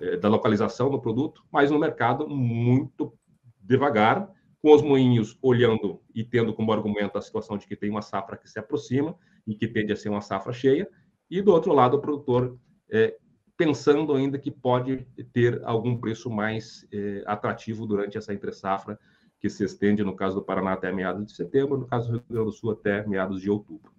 é, 0.00 0.16
da 0.16 0.28
localização 0.28 0.90
do 0.90 1.00
produto, 1.00 1.44
mas 1.52 1.70
no 1.70 1.78
mercado 1.78 2.26
muito 2.28 3.12
devagar, 3.60 4.30
com 4.64 4.72
os 4.72 4.80
moinhos 4.80 5.38
olhando 5.42 6.00
e 6.14 6.24
tendo 6.24 6.54
como 6.54 6.72
argumento 6.72 7.18
a 7.18 7.20
situação 7.20 7.58
de 7.58 7.66
que 7.66 7.76
tem 7.76 7.90
uma 7.90 8.00
safra 8.00 8.34
que 8.34 8.48
se 8.48 8.58
aproxima 8.58 9.14
e 9.46 9.54
que 9.54 9.68
tende 9.68 9.92
a 9.92 9.96
ser 9.96 10.08
uma 10.08 10.22
safra 10.22 10.54
cheia, 10.54 10.88
e 11.30 11.42
do 11.42 11.52
outro 11.52 11.74
lado 11.74 11.98
o 11.98 12.00
produtor 12.00 12.58
é, 12.90 13.14
pensando 13.58 14.14
ainda 14.14 14.38
que 14.38 14.50
pode 14.50 15.06
ter 15.34 15.60
algum 15.64 15.98
preço 15.98 16.30
mais 16.30 16.88
é, 16.90 17.22
atrativo 17.26 17.86
durante 17.86 18.16
essa 18.16 18.32
entre-safra, 18.32 18.98
que 19.38 19.50
se 19.50 19.62
estende, 19.62 20.02
no 20.02 20.16
caso 20.16 20.36
do 20.36 20.42
Paraná, 20.42 20.72
até 20.72 20.90
meados 20.90 21.26
de 21.26 21.36
setembro, 21.36 21.76
no 21.76 21.86
caso 21.86 22.06
do 22.06 22.12
Rio 22.14 22.24
Grande 22.30 22.46
do 22.46 22.52
Sul, 22.52 22.70
até 22.70 23.06
meados 23.06 23.42
de 23.42 23.50
outubro. 23.50 23.92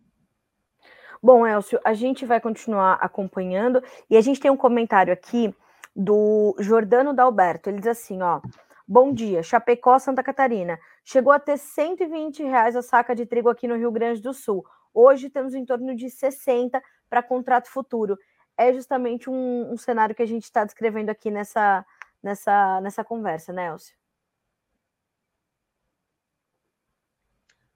Bom, 1.22 1.46
Elcio, 1.46 1.80
a 1.86 1.94
gente 1.94 2.26
vai 2.26 2.42
continuar 2.42 2.94
acompanhando 2.94 3.84
e 4.10 4.18
a 4.18 4.22
gente 4.22 4.40
tem 4.40 4.50
um 4.50 4.58
comentário 4.58 5.14
aqui 5.14 5.54
do 5.96 6.56
Jordano 6.58 7.14
Dalberto. 7.14 7.70
Ele 7.70 7.78
diz 7.78 7.88
assim: 7.88 8.20
ó, 8.24 8.42
bom 8.88 9.14
dia, 9.14 9.42
Chapecó, 9.44 9.98
Santa 10.00 10.24
Catarina. 10.24 10.80
Chegou 11.04 11.32
a 11.34 11.40
ter 11.40 11.58
120 11.58 12.44
reais 12.44 12.76
a 12.76 12.82
saca 12.82 13.16
de 13.16 13.26
trigo 13.26 13.50
aqui 13.50 13.68
no 13.68 13.76
Rio 13.76 13.92
Grande 13.92 14.22
do 14.22 14.34
Sul. 14.34 14.66
Hoje 14.94 15.30
temos 15.30 15.54
em 15.54 15.66
torno 15.66 15.96
de 15.96 16.10
60 16.10 16.82
para 17.10 17.24
contrato 17.24 17.70
futuro. 17.70 18.18
É 18.58 18.74
justamente 18.74 19.30
um, 19.30 19.72
um 19.72 19.78
cenário 19.78 20.16
que 20.16 20.22
a 20.22 20.28
gente 20.28 20.44
está 20.44 20.64
descrevendo 20.64 21.10
aqui 21.10 21.30
nessa, 21.30 21.86
nessa, 22.24 22.80
nessa 22.82 23.04
conversa, 23.04 23.52
né, 23.52 23.68
Elcio? 23.68 23.96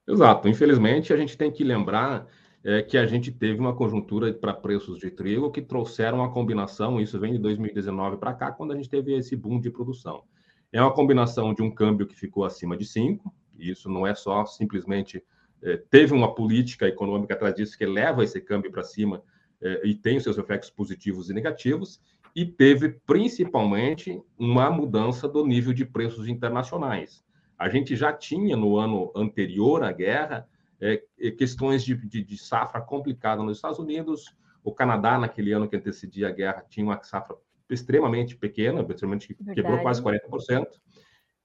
Exato. 0.07 0.47
Infelizmente, 0.47 1.13
a 1.13 1.17
gente 1.17 1.37
tem 1.37 1.51
que 1.51 1.63
lembrar 1.63 2.27
é, 2.63 2.81
que 2.81 2.97
a 2.97 3.05
gente 3.05 3.31
teve 3.31 3.59
uma 3.59 3.75
conjuntura 3.75 4.33
para 4.33 4.53
preços 4.53 4.97
de 4.97 5.11
trigo 5.11 5.51
que 5.51 5.61
trouxeram 5.61 6.19
uma 6.19 6.31
combinação, 6.31 6.99
isso 6.99 7.19
vem 7.19 7.33
de 7.33 7.39
2019 7.39 8.17
para 8.17 8.33
cá, 8.33 8.51
quando 8.51 8.73
a 8.73 8.75
gente 8.75 8.89
teve 8.89 9.13
esse 9.13 9.35
boom 9.35 9.59
de 9.59 9.69
produção. 9.69 10.23
É 10.71 10.81
uma 10.81 10.93
combinação 10.93 11.53
de 11.53 11.61
um 11.61 11.71
câmbio 11.71 12.05
que 12.05 12.15
ficou 12.15 12.45
acima 12.45 12.77
de 12.77 12.85
5, 12.85 13.33
e 13.57 13.71
isso 13.71 13.89
não 13.89 14.05
é 14.05 14.13
só 14.13 14.45
simplesmente. 14.45 15.23
É, 15.61 15.75
teve 15.75 16.13
uma 16.13 16.33
política 16.33 16.87
econômica 16.87 17.33
atrás 17.33 17.53
disso 17.53 17.77
que 17.77 17.85
leva 17.85 18.23
esse 18.23 18.39
câmbio 18.39 18.71
para 18.71 18.83
cima 18.83 19.21
é, 19.61 19.81
e 19.85 19.93
tem 19.93 20.17
os 20.17 20.23
seus 20.23 20.37
efeitos 20.37 20.69
positivos 20.69 21.29
e 21.29 21.33
negativos, 21.33 22.01
e 22.35 22.45
teve 22.45 22.89
principalmente 23.05 24.21
uma 24.37 24.69
mudança 24.69 25.27
do 25.27 25.45
nível 25.45 25.73
de 25.73 25.85
preços 25.85 26.27
internacionais. 26.27 27.23
A 27.57 27.67
gente 27.67 27.95
já 27.95 28.13
tinha 28.13 28.55
no 28.55 28.77
ano 28.77 29.11
anterior 29.15 29.83
à 29.83 29.91
guerra 29.91 30.47
é, 30.79 31.03
é, 31.19 31.31
questões 31.31 31.83
de, 31.83 31.95
de, 31.95 32.23
de, 32.23 32.37
safra 32.37 32.79
complicada 32.79 33.43
nos 33.43 33.57
Estados 33.57 33.79
Unidos. 33.79 34.33
O 34.63 34.71
Canadá, 34.71 35.17
naquele 35.17 35.51
ano 35.51 35.67
que 35.67 35.75
antecedia 35.75 36.29
a 36.29 36.31
guerra, 36.31 36.63
tinha 36.69 36.85
uma 36.85 37.01
safra 37.03 37.35
extremamente 37.69 38.35
pequena, 38.35 38.83
principalmente 38.83 39.33
que 39.33 39.53
quebrou 39.53 39.79
quase 39.81 40.01
40%. 40.01 40.67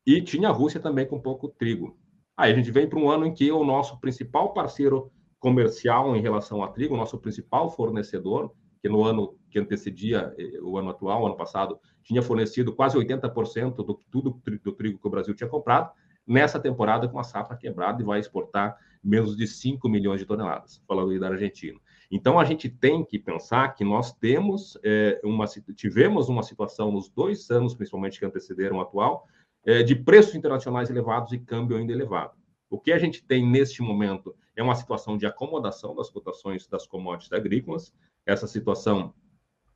E 0.06 0.20
tinha 0.20 0.48
a 0.48 0.52
Rússia 0.52 0.80
também 0.80 1.06
com 1.06 1.20
pouco 1.20 1.48
trigo. 1.48 1.96
Aí 2.36 2.52
a 2.52 2.54
gente 2.54 2.70
vem 2.70 2.88
para 2.88 2.98
um 2.98 3.10
ano 3.10 3.26
em 3.26 3.32
que 3.32 3.50
o 3.50 3.64
nosso 3.64 3.98
principal 4.00 4.52
parceiro 4.52 5.10
comercial 5.38 6.16
em 6.16 6.20
relação 6.20 6.62
a 6.62 6.68
trigo, 6.68 6.94
o 6.94 6.96
nosso 6.96 7.18
principal 7.18 7.70
fornecedor, 7.70 8.52
que 8.80 8.88
no 8.88 9.04
ano 9.04 9.36
que 9.50 9.58
antecedia 9.58 10.34
eh, 10.36 10.58
o 10.62 10.76
ano 10.76 10.90
atual, 10.90 11.22
o 11.22 11.26
ano 11.26 11.36
passado, 11.36 11.78
tinha 12.02 12.22
fornecido 12.22 12.74
quase 12.74 12.98
80% 12.98 13.76
do 13.76 13.94
tudo 14.10 14.40
do 14.62 14.72
trigo 14.72 14.98
que 14.98 15.06
o 15.06 15.10
Brasil 15.10 15.34
tinha 15.34 15.48
comprado, 15.48 15.90
nessa 16.26 16.58
temporada 16.58 17.08
com 17.08 17.18
a 17.18 17.24
safra 17.24 17.56
quebrada 17.56 18.02
e 18.02 18.04
vai 18.04 18.20
exportar 18.20 18.76
menos 19.02 19.36
de 19.36 19.46
5 19.46 19.88
milhões 19.88 20.20
de 20.20 20.26
toneladas, 20.26 20.82
falando 20.88 21.18
da 21.18 21.28
Argentina. 21.28 21.78
Então, 22.10 22.38
a 22.38 22.44
gente 22.44 22.68
tem 22.68 23.04
que 23.04 23.18
pensar 23.18 23.74
que 23.74 23.84
nós 23.84 24.12
temos 24.12 24.78
é, 24.84 25.20
uma, 25.24 25.46
tivemos 25.74 26.28
uma 26.28 26.42
situação 26.42 26.90
nos 26.90 27.08
dois 27.08 27.50
anos, 27.50 27.74
principalmente 27.74 28.18
que 28.18 28.24
antecederam 28.24 28.78
o 28.78 28.80
atual, 28.80 29.26
é, 29.64 29.82
de 29.82 29.94
preços 29.96 30.34
internacionais 30.34 30.90
elevados 30.90 31.32
e 31.32 31.38
câmbio 31.38 31.76
ainda 31.76 31.92
elevado. 31.92 32.32
O 32.68 32.78
que 32.78 32.92
a 32.92 32.98
gente 32.98 33.24
tem 33.24 33.46
neste 33.46 33.82
momento 33.82 34.34
é 34.56 34.62
uma 34.62 34.74
situação 34.74 35.16
de 35.16 35.26
acomodação 35.26 35.94
das 35.94 36.10
cotações 36.10 36.66
das 36.66 36.86
commodities 36.86 37.32
agrícolas. 37.32 37.92
Essa 38.26 38.46
situação 38.46 39.14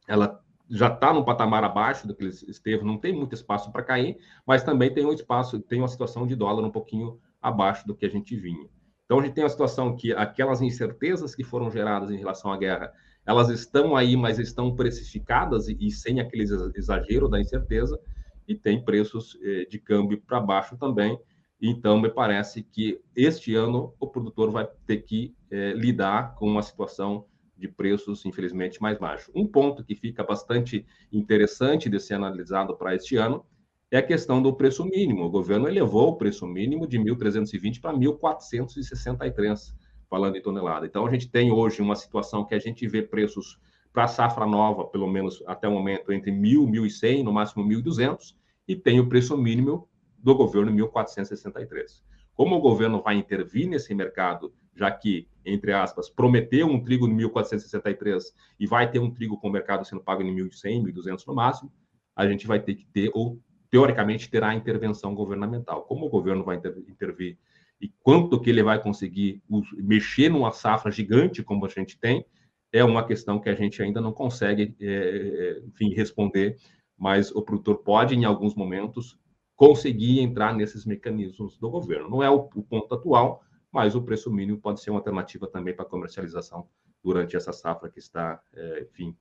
ela 0.07 0.43
já 0.71 0.89
está 0.89 1.13
num 1.13 1.25
patamar 1.25 1.65
abaixo 1.65 2.07
do 2.07 2.15
que 2.15 2.23
ele 2.23 2.31
esteve, 2.31 2.85
não 2.85 2.99
tem 2.99 3.13
muito 3.13 3.35
espaço 3.35 3.73
para 3.73 3.83
cair, 3.83 4.19
mas 4.47 4.63
também 4.63 4.93
tem 4.93 5.05
um 5.07 5.13
espaço, 5.13 5.59
tem 5.61 5.79
uma 5.79 5.89
situação 5.89 6.27
de 6.27 6.37
dólar 6.37 6.65
um 6.65 6.71
pouquinho 6.71 7.19
abaixo 7.41 7.87
do 7.87 7.95
que 7.95 8.05
a 8.05 8.11
gente 8.11 8.37
vinha. 8.37 8.69
Então 9.09 9.21
a 9.21 9.23
gente 9.25 9.33
tem 9.33 9.45
a 9.45 9.49
situação 9.49 9.97
que 9.97 10.13
aquelas 10.13 10.61
incertezas 10.61 11.35
que 11.35 11.43
foram 11.43 11.71
geradas 11.71 12.11
em 12.11 12.19
relação 12.19 12.53
à 12.53 12.59
guerra, 12.59 12.93
elas 13.25 13.49
estão 13.49 13.97
aí, 13.97 14.15
mas 14.15 14.39
estão 14.39 14.77
precificadas 14.77 15.67
e, 15.67 15.75
e 15.81 15.91
sem 15.91 16.21
aquele 16.21 16.43
exagero 16.77 17.27
da 17.27 17.41
incerteza, 17.41 17.99
e 18.47 18.55
tem 18.55 18.85
preços 18.85 19.39
eh, 19.41 19.65
de 19.65 19.79
câmbio 19.79 20.21
para 20.21 20.39
baixo 20.41 20.77
também. 20.77 21.19
Então, 21.59 21.99
me 21.99 22.11
parece 22.11 22.63
que 22.63 23.01
este 23.17 23.55
ano 23.55 23.95
o 23.99 24.07
produtor 24.07 24.51
vai 24.51 24.69
ter 24.87 24.99
que 24.99 25.35
eh, 25.51 25.73
lidar 25.73 26.35
com 26.35 26.47
uma 26.47 26.63
situação 26.63 27.25
de 27.57 27.67
preços, 27.67 28.27
infelizmente, 28.27 28.81
mais 28.81 28.99
baixo. 28.99 29.33
Um 29.35 29.47
ponto 29.47 29.83
que 29.83 29.95
fica 29.95 30.23
bastante 30.23 30.85
interessante 31.11 31.89
de 31.89 31.99
ser 31.99 32.15
analisado 32.15 32.77
para 32.77 32.95
este 32.95 33.17
ano 33.17 33.43
é 33.91 33.99
a 33.99 34.03
questão 34.03 34.43
do 34.43 34.55
preço 34.55 34.85
mínimo. 34.85 35.25
O 35.25 35.31
governo 35.31 35.69
elevou 35.69 36.09
o 36.09 36.17
preço 36.17 36.47
mínimo 36.47 36.87
de 36.87 36.99
1.320 36.99 37.81
para 37.81 37.97
1.463, 37.97 39.75
falando 40.09 40.37
em 40.37 40.43
tonelada. 40.43 40.87
Então, 40.87 41.07
a 41.07 41.11
gente 41.11 41.31
tem 41.31 41.51
hoje 41.51 41.81
uma 41.81 41.97
situação 41.97 42.45
que 42.45 42.55
a 42.55 42.59
gente 42.59 42.87
vê 42.87 43.03
preços 43.03 43.59
para 43.93 44.07
safra 44.07 44.47
nova, 44.47 44.87
pelo 44.87 45.07
menos 45.07 45.43
até 45.47 45.67
o 45.67 45.73
momento, 45.73 46.13
entre 46.13 46.31
1.000 46.31 46.75
e 46.75 46.89
1.100, 46.89 47.23
no 47.23 47.33
máximo 47.33 47.65
1.200, 47.65 48.35
e 48.67 48.77
tem 48.77 49.01
o 49.01 49.09
preço 49.09 49.37
mínimo 49.37 49.89
do 50.19 50.35
governo 50.35 50.71
1.463. 50.73 52.03
Como 52.35 52.57
o 52.57 52.61
governo 52.61 53.03
vai 53.03 53.17
intervir 53.17 53.69
nesse 53.69 53.95
mercado 53.95 54.53
já 54.79 54.91
que, 54.93 55.29
entre 55.45 55.73
aspas, 55.73 56.09
prometeu 56.09 56.69
um 56.69 56.81
trigo 56.81 57.09
em 57.09 57.17
1.463 57.17 58.23
e 58.61 58.67
vai 58.67 58.89
ter 58.89 59.01
um 59.01 59.11
trigo 59.11 59.37
com 59.37 59.49
o 59.49 59.53
mercado 59.53 59.85
sendo 59.85 60.01
pago 60.01 60.23
em 60.23 60.35
1.100, 60.37 60.85
1.200 60.85 61.27
no 61.27 61.35
máximo, 61.35 61.73
a 62.15 62.27
gente 62.29 62.47
vai 62.47 62.61
ter 62.61 62.77
que 62.77 62.87
ter, 62.87 63.11
ou 63.13 63.41
teoricamente 63.71 64.31
terá 64.31 64.55
intervenção 64.55 65.15
governamental. 65.15 65.83
Como 65.83 66.07
o 66.07 66.11
governo 66.11 66.45
vai 66.45 66.57
intervir 66.57 67.39
e 67.81 67.89
quanto 68.01 68.41
que 68.41 68.51
ele 68.51 68.63
vai 68.63 68.83
conseguir 68.83 69.43
mexer 69.77 70.29
numa 70.29 70.51
safra 70.51 70.91
gigante 70.91 71.43
como 71.43 71.65
a 71.65 71.69
gente 71.69 71.99
tem, 71.99 72.25
é 72.73 72.85
uma 72.85 73.07
questão 73.07 73.39
que 73.39 73.49
a 73.49 73.55
gente 73.55 73.83
ainda 73.83 74.01
não 74.01 74.13
consegue, 74.13 74.75
é, 74.81 75.63
enfim, 75.67 75.95
responder, 75.95 76.57
mas 76.97 77.31
o 77.31 77.41
produtor 77.41 77.79
pode, 77.79 78.15
em 78.15 78.25
alguns 78.25 78.55
momentos, 78.55 79.19
conseguir 79.55 80.21
entrar 80.21 80.55
nesses 80.55 80.85
mecanismos 80.85 81.57
do 81.59 81.71
governo. 81.71 82.11
Não 82.11 82.23
é 82.23 82.31
o, 82.31 82.49
o 82.55 82.63
ponto 82.63 82.95
atual, 82.95 83.43
mas 83.73 83.95
o 83.95 84.03
preço 84.03 84.31
mínimo 84.31 84.59
pode 84.59 84.83
ser 84.83 84.91
uma 84.91 84.99
alternativa 84.99 85.47
também 85.47 85.75
para 85.75 85.85
comercialização 85.85 86.69
durante 87.03 87.37
essa 87.37 87.53
safra 87.53 87.89
que 87.89 87.99
está, 87.99 88.41
é, 88.55 88.83
enfim, 88.83 89.17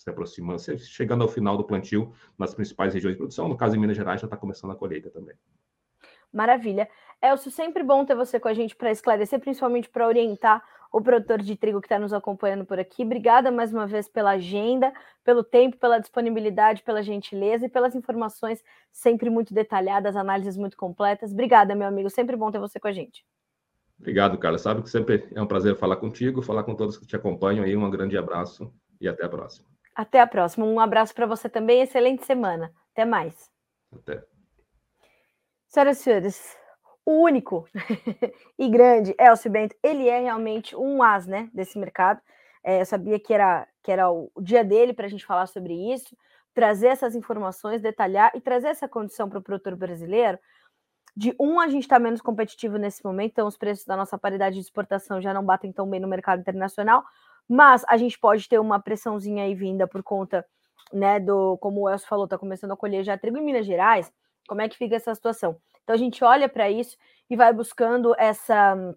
se 0.00 0.08
aproximando, 0.08 0.60
chegando 0.78 1.22
ao 1.22 1.28
final 1.28 1.58
do 1.58 1.64
plantio 1.64 2.14
nas 2.38 2.54
principais 2.54 2.94
regiões 2.94 3.14
de 3.14 3.18
produção. 3.18 3.48
No 3.48 3.56
caso, 3.56 3.76
em 3.76 3.78
Minas 3.78 3.96
Gerais, 3.96 4.18
já 4.18 4.26
está 4.26 4.36
começando 4.36 4.70
a 4.70 4.74
colheita 4.74 5.10
também. 5.10 5.36
Maravilha. 6.32 6.88
Elcio, 7.22 7.50
sempre 7.50 7.82
bom 7.82 8.02
ter 8.06 8.14
você 8.14 8.40
com 8.40 8.48
a 8.48 8.54
gente 8.54 8.74
para 8.74 8.90
esclarecer, 8.90 9.38
principalmente 9.38 9.90
para 9.90 10.06
orientar 10.06 10.64
o 10.90 11.02
produtor 11.02 11.42
de 11.42 11.54
trigo 11.54 11.82
que 11.82 11.86
está 11.86 11.98
nos 11.98 12.14
acompanhando 12.14 12.64
por 12.64 12.78
aqui. 12.78 13.02
Obrigada 13.02 13.50
mais 13.50 13.74
uma 13.74 13.86
vez 13.86 14.08
pela 14.08 14.30
agenda, 14.30 14.90
pelo 15.22 15.44
tempo, 15.44 15.76
pela 15.76 15.98
disponibilidade, 15.98 16.82
pela 16.82 17.02
gentileza 17.02 17.66
e 17.66 17.68
pelas 17.68 17.94
informações 17.94 18.64
sempre 18.90 19.28
muito 19.28 19.52
detalhadas, 19.52 20.16
análises 20.16 20.56
muito 20.56 20.78
completas. 20.78 21.30
Obrigada, 21.30 21.74
meu 21.74 21.86
amigo. 21.86 22.08
Sempre 22.08 22.36
bom 22.36 22.50
ter 22.50 22.58
você 22.58 22.80
com 22.80 22.88
a 22.88 22.92
gente. 22.92 23.22
Obrigado, 23.98 24.38
Carlos. 24.38 24.62
Sabe 24.62 24.82
que 24.82 24.88
sempre 24.88 25.28
é 25.34 25.42
um 25.42 25.46
prazer 25.46 25.76
falar 25.76 25.96
contigo, 25.96 26.40
falar 26.40 26.62
com 26.62 26.74
todos 26.74 26.96
que 26.96 27.06
te 27.06 27.14
acompanham 27.14 27.64
aí. 27.64 27.76
Um 27.76 27.90
grande 27.90 28.16
abraço 28.16 28.72
e 28.98 29.06
até 29.06 29.26
a 29.26 29.28
próxima. 29.28 29.68
Até 30.00 30.18
a 30.18 30.26
próxima. 30.26 30.64
Um 30.64 30.80
abraço 30.80 31.14
para 31.14 31.26
você 31.26 31.46
também. 31.46 31.82
Excelente 31.82 32.24
semana. 32.24 32.72
Até 32.90 33.04
mais. 33.04 33.50
Até. 33.92 34.24
Senhoras 35.68 36.00
e 36.00 36.02
senhores, 36.02 36.56
o 37.04 37.22
único 37.22 37.68
e 38.58 38.66
grande 38.70 39.14
Elcio 39.20 39.50
Bento, 39.50 39.76
ele 39.82 40.08
é 40.08 40.18
realmente 40.20 40.74
um 40.74 41.02
as 41.02 41.26
né, 41.26 41.50
desse 41.52 41.78
mercado. 41.78 42.18
É, 42.64 42.80
eu 42.80 42.86
sabia 42.86 43.20
que 43.20 43.34
era, 43.34 43.68
que 43.82 43.92
era 43.92 44.10
o, 44.10 44.32
o 44.34 44.40
dia 44.40 44.64
dele 44.64 44.94
para 44.94 45.04
a 45.04 45.08
gente 45.08 45.26
falar 45.26 45.46
sobre 45.46 45.74
isso, 45.92 46.16
trazer 46.54 46.88
essas 46.88 47.14
informações, 47.14 47.82
detalhar 47.82 48.32
e 48.34 48.40
trazer 48.40 48.68
essa 48.68 48.88
condição 48.88 49.28
para 49.28 49.38
o 49.38 49.42
produtor 49.42 49.76
brasileiro, 49.76 50.38
de 51.14 51.36
um, 51.38 51.60
a 51.60 51.68
gente 51.68 51.82
está 51.82 51.98
menos 51.98 52.22
competitivo 52.22 52.78
nesse 52.78 53.04
momento, 53.04 53.32
então 53.32 53.46
os 53.46 53.58
preços 53.58 53.84
da 53.84 53.98
nossa 53.98 54.16
paridade 54.16 54.54
de 54.56 54.62
exportação 54.62 55.20
já 55.20 55.34
não 55.34 55.44
batem 55.44 55.70
tão 55.70 55.88
bem 55.88 56.00
no 56.00 56.08
mercado 56.08 56.40
internacional, 56.40 57.04
mas 57.50 57.84
a 57.88 57.96
gente 57.96 58.16
pode 58.16 58.48
ter 58.48 58.60
uma 58.60 58.78
pressãozinha 58.78 59.42
aí 59.42 59.56
vinda 59.56 59.84
por 59.84 60.04
conta, 60.04 60.46
né, 60.92 61.18
do, 61.18 61.58
como 61.58 61.80
o 61.80 61.90
Elcio 61.90 62.06
falou, 62.06 62.24
está 62.24 62.38
começando 62.38 62.70
a 62.70 62.76
colher 62.76 63.02
já 63.02 63.18
trigo 63.18 63.38
em 63.38 63.42
Minas 63.42 63.66
Gerais, 63.66 64.12
como 64.46 64.60
é 64.60 64.68
que 64.68 64.76
fica 64.76 64.94
essa 64.94 65.12
situação? 65.12 65.56
Então 65.82 65.94
a 65.94 65.98
gente 65.98 66.22
olha 66.22 66.48
para 66.48 66.70
isso 66.70 66.96
e 67.28 67.34
vai 67.34 67.52
buscando 67.52 68.14
essa 68.16 68.94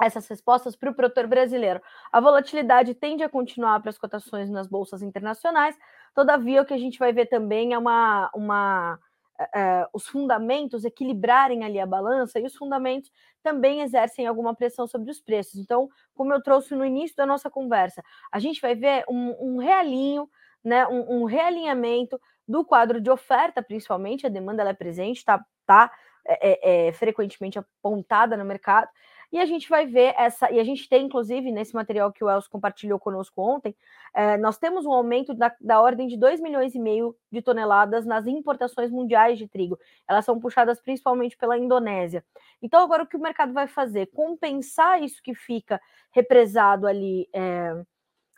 essas 0.00 0.28
respostas 0.28 0.76
para 0.76 0.90
o 0.90 0.94
produtor 0.94 1.26
brasileiro. 1.26 1.82
A 2.12 2.20
volatilidade 2.20 2.94
tende 2.94 3.24
a 3.24 3.28
continuar 3.28 3.80
para 3.80 3.90
as 3.90 3.98
cotações 3.98 4.48
nas 4.48 4.68
bolsas 4.68 5.02
internacionais, 5.02 5.76
todavia 6.14 6.62
o 6.62 6.64
que 6.64 6.72
a 6.72 6.78
gente 6.78 7.00
vai 7.00 7.12
ver 7.12 7.26
também 7.26 7.72
é 7.72 7.78
uma, 7.78 8.30
uma 8.32 9.00
uh, 9.40 9.88
os 9.92 10.06
fundamentos 10.06 10.84
equilibrarem 10.84 11.64
ali 11.64 11.78
a 11.78 11.86
balança 11.86 12.38
e 12.38 12.44
os 12.44 12.54
fundamentos 12.54 13.10
também 13.42 13.82
exercem 13.82 14.26
alguma 14.26 14.54
pressão 14.54 14.86
sobre 14.86 15.10
os 15.10 15.20
preços. 15.20 15.56
Então, 15.56 15.88
como 16.14 16.32
eu 16.32 16.42
trouxe 16.42 16.74
no 16.74 16.84
início 16.84 17.16
da 17.16 17.26
nossa 17.26 17.48
conversa, 17.48 18.02
a 18.32 18.38
gente 18.38 18.60
vai 18.60 18.74
ver 18.74 19.04
um, 19.08 19.34
um 19.40 19.58
realinho, 19.58 20.28
né, 20.64 20.86
um, 20.86 21.20
um, 21.20 21.24
realinhamento 21.24 22.20
do 22.46 22.64
quadro 22.64 23.00
de 23.00 23.10
oferta, 23.10 23.62
principalmente, 23.62 24.26
a 24.26 24.30
demanda 24.30 24.62
ela 24.62 24.70
é 24.70 24.74
presente, 24.74 25.24
tá, 25.24 25.44
tá 25.64 25.90
é, 26.26 26.88
é, 26.88 26.92
frequentemente 26.92 27.58
apontada 27.58 28.36
no 28.36 28.44
mercado. 28.44 28.88
E 29.30 29.38
a 29.38 29.44
gente 29.44 29.68
vai 29.68 29.86
ver 29.86 30.14
essa, 30.16 30.50
e 30.50 30.58
a 30.58 30.64
gente 30.64 30.88
tem, 30.88 31.04
inclusive, 31.04 31.52
nesse 31.52 31.74
material 31.74 32.10
que 32.10 32.24
o 32.24 32.30
Elcio 32.30 32.50
compartilhou 32.50 32.98
conosco 32.98 33.42
ontem, 33.42 33.76
é, 34.14 34.38
nós 34.38 34.56
temos 34.56 34.86
um 34.86 34.92
aumento 34.92 35.34
da, 35.34 35.54
da 35.60 35.80
ordem 35.80 36.06
de 36.08 36.16
2 36.16 36.40
milhões 36.40 36.74
e 36.74 36.78
meio 36.78 37.14
de 37.30 37.42
toneladas 37.42 38.06
nas 38.06 38.26
importações 38.26 38.90
mundiais 38.90 39.38
de 39.38 39.46
trigo. 39.46 39.78
Elas 40.08 40.24
são 40.24 40.40
puxadas 40.40 40.80
principalmente 40.80 41.36
pela 41.36 41.58
Indonésia. 41.58 42.24
Então, 42.62 42.82
agora 42.82 43.02
o 43.02 43.06
que 43.06 43.16
o 43.16 43.20
mercado 43.20 43.52
vai 43.52 43.66
fazer? 43.66 44.06
Compensar 44.06 45.02
isso 45.02 45.22
que 45.22 45.34
fica 45.34 45.78
represado 46.10 46.86
ali 46.86 47.28
é, 47.34 47.84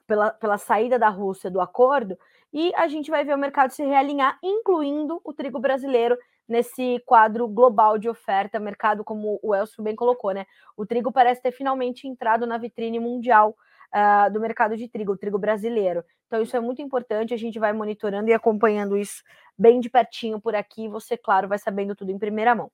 pela, 0.09 0.31
pela 0.33 0.59
saída 0.59 0.99
da 0.99 1.09
Rússia 1.09 1.49
do 1.49 1.61
acordo, 1.61 2.19
e 2.53 2.75
a 2.75 2.89
gente 2.89 3.13
vai 3.13 3.25
ver 3.25 3.35
o 3.35 3.39
mercado 3.39 3.71
se 3.71 3.85
realinhar, 3.85 4.37
incluindo 4.43 5.21
o 5.25 5.33
trigo 5.33 5.61
brasileiro 5.61 6.19
nesse 6.51 7.01
quadro 7.07 7.47
global 7.47 7.97
de 7.97 8.09
oferta, 8.09 8.59
mercado, 8.59 9.05
como 9.05 9.39
o 9.41 9.55
Elcio 9.55 9.85
bem 9.85 9.95
colocou, 9.95 10.33
né? 10.33 10.45
O 10.77 10.85
trigo 10.85 11.13
parece 11.13 11.41
ter 11.41 11.53
finalmente 11.53 12.09
entrado 12.09 12.45
na 12.45 12.59
vitrine 12.59 12.99
mundial 12.99 13.57
uh, 13.95 14.33
do 14.33 14.41
mercado 14.41 14.77
de 14.77 14.89
trigo, 14.89 15.13
o 15.13 15.17
trigo 15.17 15.39
brasileiro. 15.39 16.05
Então, 16.27 16.43
isso 16.43 16.57
é 16.57 16.61
muito 16.61 16.83
importante, 16.83 17.33
a 17.33 17.37
gente 17.37 17.57
vai 17.61 17.73
monitorando 17.73 18.29
e 18.29 18.33
acompanhando 18.33 18.97
isso 18.97 19.23
bem 19.57 19.79
de 19.79 19.89
pertinho 19.89 20.41
por 20.41 20.57
aqui. 20.57 20.89
Você, 20.89 21.17
claro, 21.17 21.47
vai 21.47 21.59
sabendo 21.59 21.95
tudo 21.95 22.11
em 22.11 22.19
primeira 22.19 22.53
mão. 22.53 22.69